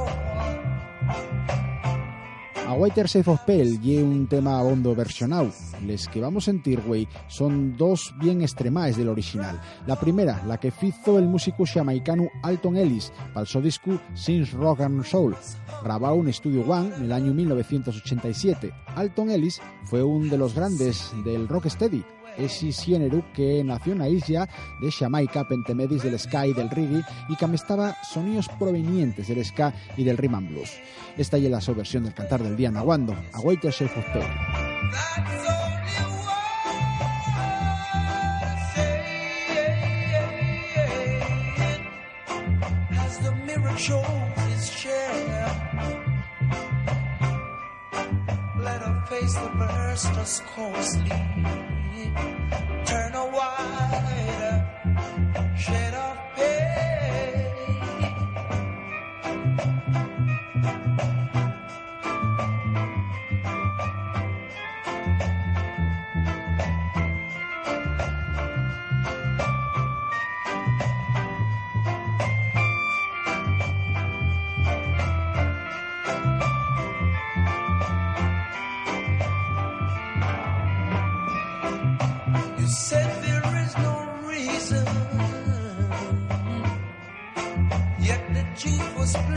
Whiter 2.79 3.09
Safe 3.09 3.29
of 3.29 3.41
Pale 3.41 3.81
y 3.83 3.97
un 3.97 4.29
tema 4.29 4.63
hondo 4.63 4.95
versionado. 4.95 5.51
Les 5.85 6.07
que 6.07 6.21
vamos 6.21 6.45
a 6.45 6.53
sentir, 6.53 6.81
güey, 6.81 7.09
son 7.27 7.77
dos 7.77 8.15
bien 8.21 8.41
extremais 8.41 8.97
del 8.97 9.09
original. 9.09 9.61
La 9.85 9.99
primera, 9.99 10.45
la 10.47 10.61
que 10.61 10.73
hizo 10.83 11.19
el 11.19 11.27
músico 11.27 11.65
jamaicano 11.67 12.29
Alton 12.45 12.77
Ellis 12.77 13.13
para 13.35 13.47
el 13.53 13.63
disco 13.65 14.01
Since 14.15 14.57
Rock 14.57 14.83
and 14.83 15.03
Soul, 15.05 15.35
grabado 15.83 16.21
en 16.21 16.33
Studio 16.33 16.63
One 16.69 16.95
en 16.95 17.05
el 17.07 17.13
año 17.13 17.35
1987. 17.35 18.73
Alton 18.95 19.31
Ellis 19.31 19.61
fue 19.83 20.05
uno 20.05 20.31
de 20.31 20.39
los 20.39 20.55
grandes 20.55 21.11
del 21.25 21.49
rocksteady 21.49 22.05
ese 22.39 22.73
género 22.73 23.23
que 23.35 23.63
nació 23.65 23.93
en 23.93 23.99
la 23.99 24.09
isla 24.09 24.49
de 24.81 24.91
Jamaica, 24.91 25.47
pentemedis 25.47 26.03
del 26.03 26.19
ska 26.19 26.47
y 26.47 26.55
del 26.55 26.71
reggae, 26.71 27.03
y 27.29 27.37
que 27.37 27.45
amestaba 27.45 27.97
sonidos 28.03 28.49
provenientes 28.59 29.29
del 29.29 29.45
ska 29.45 29.75
y 29.97 30.05
del 30.05 30.17
rhythm 30.17 30.37
and 30.37 30.49
blues. 30.51 30.71
Esta 31.17 31.37
es 31.37 31.43
la 31.45 31.61
versión 31.75 32.05
del 32.05 32.15
cantar 32.15 32.43
del 32.43 32.57
día 32.57 32.71
naguando, 32.71 33.15
A 33.33 33.41
Waiter 33.41 33.73
Chef 33.73 33.97
of 33.97 34.05
face 49.09 49.35
the 49.35 49.49
burst. 50.55 51.78
it. 51.99 52.68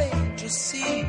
plain 0.02 0.36
to 0.36 0.50
see. 0.50 1.06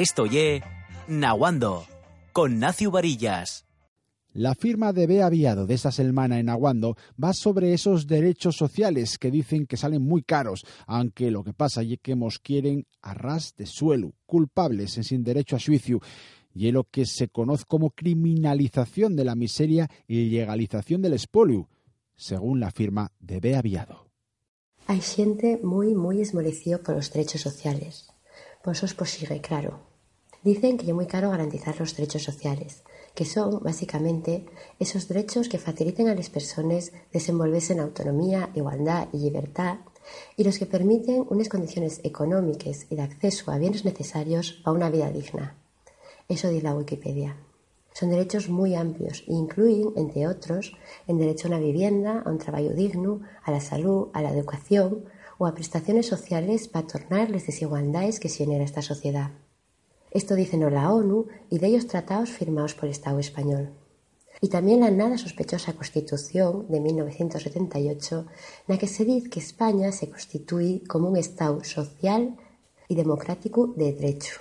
Esto 0.00 0.24
ye 0.24 0.62
Nahuando, 1.08 1.84
con 2.32 2.58
Nacio 2.58 2.90
Varillas. 2.90 3.66
La 4.32 4.54
firma 4.54 4.94
de 4.94 5.06
Bea 5.06 5.28
Viado 5.28 5.66
de 5.66 5.74
esta 5.74 5.92
semana 5.92 6.40
en 6.40 6.48
Aguando 6.48 6.96
va 7.22 7.34
sobre 7.34 7.74
esos 7.74 8.06
derechos 8.06 8.56
sociales 8.56 9.18
que 9.18 9.30
dicen 9.30 9.66
que 9.66 9.76
salen 9.76 10.00
muy 10.00 10.22
caros, 10.22 10.64
aunque 10.86 11.30
lo 11.30 11.44
que 11.44 11.52
pasa 11.52 11.82
es 11.82 11.98
que 12.00 12.16
nos 12.16 12.38
quieren 12.38 12.86
a 13.02 13.12
ras 13.12 13.54
de 13.58 13.66
suelo, 13.66 14.14
culpables 14.24 14.96
en 14.96 15.04
sin 15.04 15.22
derecho 15.22 15.56
a 15.56 15.60
juicio, 15.60 16.00
y 16.54 16.72
lo 16.72 16.84
que 16.84 17.04
se 17.04 17.28
conoce 17.28 17.64
como 17.68 17.90
criminalización 17.90 19.16
de 19.16 19.26
la 19.26 19.34
miseria 19.34 19.90
y 20.08 20.30
legalización 20.30 21.02
del 21.02 21.12
espolio, 21.12 21.68
según 22.16 22.58
la 22.58 22.70
firma 22.70 23.12
de 23.20 23.38
Bea 23.40 23.60
Viado. 23.60 24.06
Hay 24.86 25.02
gente 25.02 25.60
muy, 25.62 25.94
muy 25.94 26.22
esmorecida 26.22 26.78
por 26.78 26.96
los 26.96 27.12
derechos 27.12 27.42
sociales. 27.42 28.08
Por 28.64 28.74
eso 28.74 28.86
es 28.86 28.94
posible, 28.94 29.42
claro. 29.42 29.89
Dicen 30.42 30.78
que 30.78 30.86
es 30.86 30.94
muy 30.94 31.06
caro 31.06 31.30
garantizar 31.30 31.78
los 31.78 31.94
derechos 31.94 32.22
sociales, 32.22 32.82
que 33.14 33.26
son, 33.26 33.60
básicamente, 33.62 34.46
esos 34.78 35.06
derechos 35.06 35.50
que 35.50 35.58
faciliten 35.58 36.08
a 36.08 36.14
las 36.14 36.30
personas 36.30 36.92
desenvolverse 37.12 37.74
en 37.74 37.80
autonomía, 37.80 38.50
igualdad 38.54 39.08
y 39.12 39.18
libertad 39.18 39.78
y 40.36 40.44
los 40.44 40.58
que 40.58 40.64
permiten 40.64 41.26
unas 41.28 41.50
condiciones 41.50 42.00
económicas 42.04 42.86
y 42.88 42.96
de 42.96 43.02
acceso 43.02 43.50
a 43.50 43.58
bienes 43.58 43.84
necesarios 43.84 44.62
a 44.64 44.72
una 44.72 44.88
vida 44.88 45.10
digna. 45.10 45.58
Eso 46.26 46.48
dice 46.48 46.62
la 46.62 46.74
Wikipedia. 46.74 47.36
Son 47.92 48.08
derechos 48.08 48.48
muy 48.48 48.74
amplios 48.74 49.24
e 49.28 49.34
incluyen, 49.34 49.92
entre 49.96 50.26
otros, 50.26 50.76
el 51.06 51.18
derecho 51.18 51.48
a 51.48 51.50
una 51.50 51.58
vivienda, 51.58 52.22
a 52.24 52.30
un 52.30 52.38
trabajo 52.38 52.70
digno, 52.70 53.20
a 53.42 53.50
la 53.50 53.60
salud, 53.60 54.08
a 54.14 54.22
la 54.22 54.30
educación 54.30 55.04
o 55.36 55.46
a 55.46 55.54
prestaciones 55.54 56.06
sociales 56.06 56.68
para 56.68 56.86
tornar 56.86 57.28
las 57.30 57.46
desigualdades 57.46 58.20
que 58.20 58.28
genera 58.28 58.64
esta 58.64 58.80
sociedad. 58.80 59.32
Esto 60.10 60.34
dicen 60.34 60.60
la 60.72 60.92
ONU 60.92 61.26
y 61.50 61.58
de 61.58 61.68
ellos 61.68 61.86
tratados 61.86 62.30
firmados 62.30 62.74
por 62.74 62.86
el 62.86 62.90
Estado 62.90 63.18
español. 63.18 63.74
Y 64.40 64.48
también 64.48 64.80
la 64.80 64.90
nada 64.90 65.18
sospechosa 65.18 65.74
Constitución 65.74 66.66
de 66.68 66.80
1978, 66.80 68.18
en 68.18 68.26
la 68.66 68.78
que 68.78 68.86
se 68.86 69.04
dice 69.04 69.28
que 69.28 69.40
España 69.40 69.92
se 69.92 70.08
constituye 70.08 70.82
como 70.88 71.10
un 71.10 71.16
Estado 71.16 71.62
social 71.62 72.36
y 72.88 72.94
democrático 72.94 73.68
de 73.68 73.92
derecho. 73.92 74.40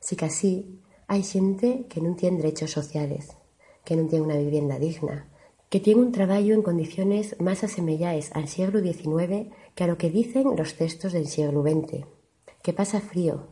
Si 0.00 0.16
que 0.16 0.26
así, 0.26 0.80
hay 1.06 1.22
gente 1.22 1.86
que 1.88 2.00
no 2.00 2.16
tiene 2.16 2.38
derechos 2.38 2.72
sociales, 2.72 3.36
que 3.84 3.96
no 3.96 4.06
tiene 4.08 4.24
una 4.24 4.36
vivienda 4.36 4.78
digna, 4.78 5.28
que 5.70 5.80
tiene 5.80 6.02
un 6.02 6.12
trabajo 6.12 6.52
en 6.52 6.62
condiciones 6.62 7.40
más 7.40 7.64
asemelladas 7.64 8.30
al 8.34 8.48
siglo 8.48 8.80
XIX 8.80 9.52
que 9.74 9.84
a 9.84 9.86
lo 9.86 9.96
que 9.96 10.10
dicen 10.10 10.56
los 10.56 10.74
textos 10.74 11.12
del 11.12 11.28
siglo 11.28 11.62
XX, 11.62 12.04
que 12.62 12.72
pasa 12.72 13.00
frío, 13.00 13.46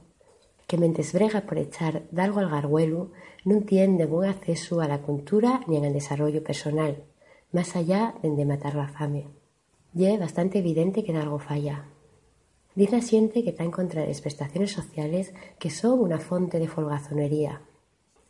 que 0.71 0.79
mentes 0.79 1.13
brega 1.13 1.41
por 1.41 1.59
echar 1.59 2.05
algo 2.17 2.39
al 2.39 2.49
garguelo 2.49 3.11
no 3.45 3.61
tiene 3.63 4.07
buen 4.07 4.31
acceso 4.31 4.81
a 4.81 4.87
la 4.87 5.03
cultura 5.03 5.63
ni 5.67 5.77
al 5.77 5.93
desarrollo 5.93 6.45
personal, 6.45 7.03
más 7.51 7.75
allá 7.75 8.15
de 8.23 8.45
matar 8.45 8.77
la 8.77 8.87
fame. 8.87 9.27
Y 9.93 10.05
es 10.05 10.21
bastante 10.21 10.61
evidente 10.61 11.03
que 11.03 11.13
algo 11.17 11.41
falla. 11.41 11.87
Dice 12.77 12.95
la 12.99 13.03
siente 13.03 13.43
que 13.43 13.51
está 13.51 13.65
en 13.65 13.73
contra 13.73 14.03
de 14.03 14.07
las 14.07 14.21
prestaciones 14.21 14.71
sociales 14.71 15.35
que 15.59 15.71
son 15.71 15.99
una 15.99 16.21
fuente 16.21 16.61
de 16.61 16.69
folgazonería. 16.69 17.63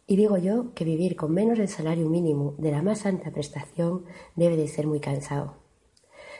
Y 0.06 0.16
digo 0.16 0.38
yo 0.38 0.72
que 0.72 0.86
vivir 0.86 1.16
con 1.16 1.34
menos 1.34 1.58
del 1.58 1.68
salario 1.68 2.08
mínimo 2.08 2.54
de 2.56 2.70
la 2.70 2.80
más 2.80 3.04
alta 3.04 3.30
prestación 3.32 4.06
debe 4.34 4.56
de 4.56 4.66
ser 4.66 4.86
muy 4.86 5.00
cansado. 5.00 5.56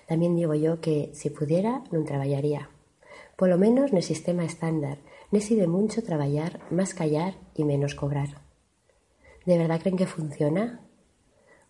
También 0.08 0.34
digo 0.34 0.54
yo 0.54 0.80
que, 0.80 1.10
si 1.12 1.28
pudiera, 1.28 1.84
no 1.92 2.02
trabajaría. 2.04 2.70
Por 3.36 3.50
lo 3.50 3.58
menos 3.58 3.90
en 3.90 3.98
el 3.98 4.02
sistema 4.02 4.46
estándar, 4.46 4.98
ne 5.30 5.40
de 5.40 5.66
mucho 5.66 6.02
trabajar, 6.02 6.60
más 6.70 6.94
callar 6.94 7.34
y 7.54 7.64
menos 7.64 7.94
cobrar. 7.94 8.42
¿De 9.46 9.58
verdad 9.58 9.80
creen 9.80 9.96
que 9.96 10.06
funciona? 10.06 10.80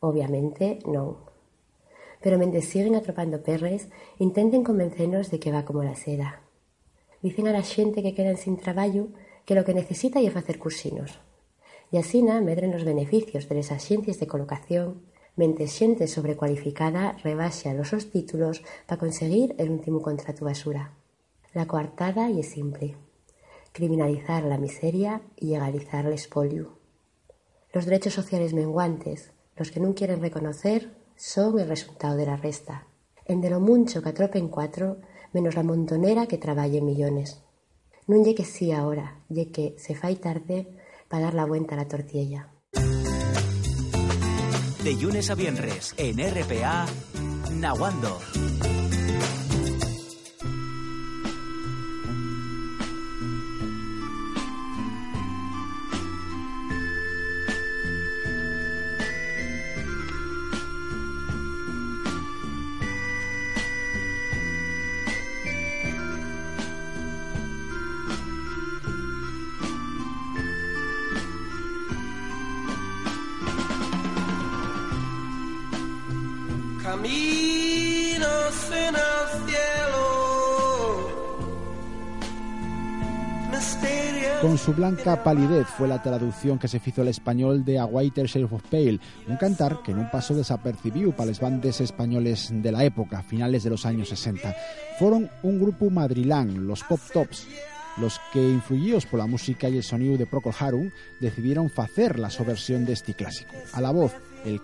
Obviamente 0.00 0.78
no. 0.86 1.26
Pero 2.22 2.38
mientras 2.38 2.64
siguen 2.64 2.94
atropando 2.94 3.42
perres, 3.42 3.88
intenten 4.18 4.64
convencernos 4.64 5.30
de 5.30 5.38
que 5.38 5.52
va 5.52 5.64
como 5.64 5.84
la 5.84 5.94
seda. 5.94 6.42
Dicen 7.22 7.48
a 7.48 7.52
la 7.52 7.62
gente 7.62 8.02
que 8.02 8.14
quedan 8.14 8.36
sin 8.36 8.56
trabajo 8.56 9.08
que 9.44 9.54
lo 9.54 9.64
que 9.64 9.74
necesita 9.74 10.20
es 10.20 10.34
hacer 10.36 10.58
cursinos. 10.58 11.20
Y 11.92 11.98
así 11.98 12.22
medren 12.22 12.72
los 12.72 12.84
beneficios 12.84 13.48
de 13.48 13.56
las 13.56 13.72
agencias 13.72 14.20
de 14.20 14.26
colocación, 14.26 15.02
mente 15.36 15.66
xente 15.66 16.06
sobrecualificada 16.06 17.16
rebaxa 17.24 17.74
los 17.74 17.88
sus 17.88 18.10
títulos 18.10 18.62
para 18.86 18.98
conseguir 18.98 19.54
el 19.58 19.70
último 19.70 20.00
contrato 20.00 20.44
basura. 20.44 20.94
La 21.52 21.66
coartada 21.66 22.30
y 22.30 22.40
es 22.40 22.48
simple. 22.48 22.96
Criminalizar 23.72 24.44
la 24.44 24.58
miseria 24.58 25.22
y 25.36 25.50
legalizar 25.50 26.06
el 26.06 26.12
espolio. 26.12 26.78
Los 27.72 27.84
derechos 27.84 28.14
sociales 28.14 28.52
menguantes, 28.52 29.32
los 29.56 29.70
que 29.70 29.80
no 29.80 29.94
quieren 29.94 30.20
reconocer, 30.20 30.90
son 31.16 31.58
el 31.60 31.68
resultado 31.68 32.16
de 32.16 32.26
la 32.26 32.36
resta. 32.36 32.86
En 33.26 33.40
de 33.40 33.50
lo 33.50 33.60
mucho 33.60 34.02
que 34.02 34.08
atropen 34.08 34.48
cuatro, 34.48 34.98
menos 35.32 35.54
la 35.54 35.62
montonera 35.62 36.26
que 36.26 36.38
trabaje 36.38 36.80
millones. 36.80 37.42
No 38.08 38.16
lle 38.24 38.34
que 38.34 38.44
sí 38.44 38.72
ahora, 38.72 39.22
lle 39.28 39.52
que 39.54 39.78
se 39.78 39.94
fai 39.94 40.16
tarde 40.16 40.66
para 41.06 41.30
dar 41.30 41.34
la 41.34 41.46
vuelta 41.46 41.74
a 41.74 41.78
la 41.78 41.86
tortilla. 41.86 42.50
De 44.82 44.94
lunes 44.98 45.30
a 45.30 45.36
viernes, 45.36 45.94
en 45.96 46.18
RPA, 46.18 46.86
Nahuando. 47.52 48.18
Con 84.40 84.56
su 84.56 84.72
blanca 84.72 85.22
palidez 85.22 85.66
fue 85.66 85.86
la 85.86 86.02
traducción 86.02 86.58
que 86.58 86.66
se 86.66 86.80
hizo 86.84 87.02
al 87.02 87.08
español 87.08 87.62
de 87.62 87.78
A 87.78 87.84
Whiter 87.84 88.26
Sheriff 88.26 88.54
of 88.54 88.62
Pale, 88.70 88.98
un 89.28 89.36
cantar 89.36 89.82
que 89.82 89.92
un 89.92 90.10
pasó 90.10 90.34
desapercibido 90.34 91.12
para 91.12 91.26
las 91.26 91.40
bandes 91.40 91.80
españoles 91.82 92.48
de 92.50 92.72
la 92.72 92.82
época, 92.82 93.22
finales 93.22 93.64
de 93.64 93.70
los 93.70 93.84
años 93.84 94.08
60. 94.08 94.54
Fueron 94.98 95.28
un 95.42 95.60
grupo 95.60 95.90
madrilán, 95.90 96.66
los 96.66 96.82
Pop 96.84 97.00
Tops, 97.12 97.46
los 97.98 98.18
que, 98.32 98.40
influidos 98.40 99.04
por 99.04 99.18
la 99.18 99.26
música 99.26 99.68
y 99.68 99.76
el 99.76 99.82
sonido 99.82 100.16
de 100.16 100.26
Procol 100.26 100.54
Harum, 100.58 100.90
decidieron 101.20 101.70
hacer 101.76 102.18
la 102.18 102.30
subversión 102.30 102.86
de 102.86 102.94
este 102.94 103.12
clásico. 103.12 103.52
A 103.74 103.80
la 103.82 103.90
voz, 103.90 104.12
el, 104.46 104.62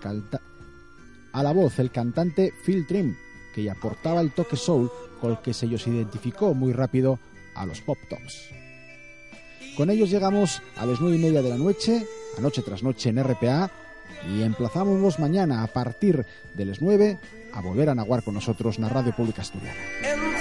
a 1.36 1.42
la 1.42 1.52
voz, 1.52 1.78
el 1.78 1.90
cantante 1.90 2.50
Phil 2.64 2.86
Trim, 2.86 3.14
que 3.54 3.70
aportaba 3.70 4.22
el 4.22 4.32
toque 4.32 4.56
soul 4.56 4.90
con 5.20 5.32
el 5.32 5.38
que 5.40 5.52
se 5.52 5.66
ellos 5.66 5.86
identificó 5.86 6.54
muy 6.54 6.72
rápido 6.72 7.18
a 7.54 7.66
los 7.66 7.82
Pop 7.82 7.98
Tops. 8.08 8.48
Con 9.76 9.90
ellos 9.90 10.08
llegamos 10.08 10.62
a 10.78 10.86
las 10.86 10.98
nueve 10.98 11.18
y 11.18 11.20
media 11.20 11.42
de 11.42 11.50
la 11.50 11.58
noche, 11.58 12.06
a 12.38 12.40
noche 12.40 12.62
tras 12.62 12.82
noche 12.82 13.10
en 13.10 13.22
RPA, 13.22 13.70
y 14.30 14.42
emplazamos 14.42 14.98
mañana 15.18 15.62
a 15.62 15.66
partir 15.66 16.24
de 16.54 16.64
las 16.64 16.80
nueve 16.80 17.18
a 17.52 17.60
volver 17.60 17.90
a 17.90 17.94
naguar 17.94 18.24
con 18.24 18.32
nosotros 18.32 18.76
en 18.76 18.84
la 18.84 18.88
Radio 18.88 19.14
Pública 19.14 19.42
Asturiana. 19.42 20.35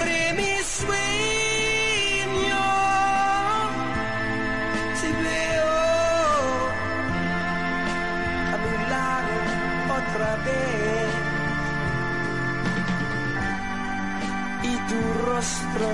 Tu 15.46 15.52
rostro 15.52 15.88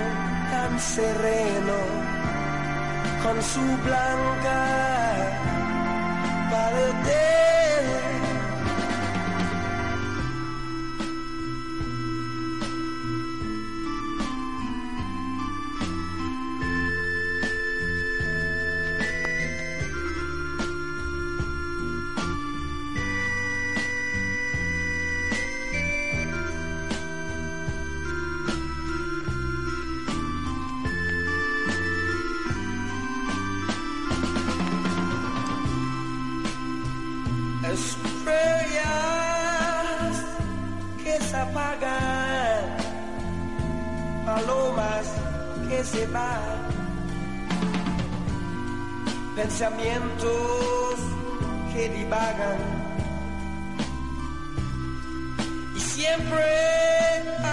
tan 0.52 0.80
sereno 0.80 1.80
con 3.24 3.42
su 3.42 3.62
blanca 3.84 4.91
se 45.84 46.06
van, 46.08 46.42
pensamientos 49.36 51.00
que 51.74 51.90
divagan. 51.90 52.60
Y 55.76 55.80
siempre 55.80 56.44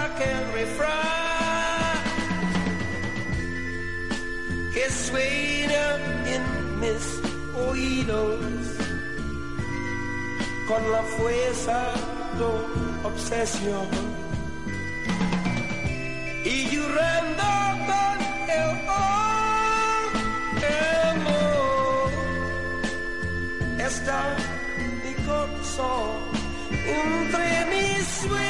aquel 0.04 0.52
refrán 0.52 1.98
que 4.74 4.90
suena 4.90 5.96
en 6.34 6.80
mis 6.80 7.04
oídos 7.70 8.40
con 10.68 10.92
la 10.92 11.02
fuerza 11.16 11.94
de 12.38 13.06
obsesión. 13.08 14.07
Y 16.50 16.66
llorando 16.70 17.48
está 23.88 24.20
mi 25.02 25.14
corazón 25.26 26.16
entre 26.70 27.48
mis 27.72 28.02
sueños. 28.22 28.48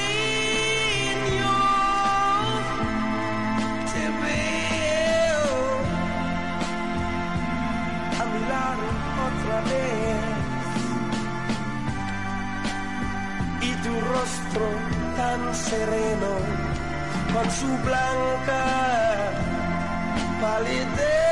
Te 3.93 4.05
veo. 4.23 5.49
A 8.21 8.23
mi 8.33 8.41
lado 8.53 8.87
otra 9.29 9.59
vez. 9.71 10.25
Y 13.69 13.71
tu 13.85 13.93
rostro 14.13 14.67
tan 15.17 15.41
sereno 15.55 16.31
con 17.33 17.51
su 17.51 17.67
blanca 17.85 19.33
palidez 20.41 21.28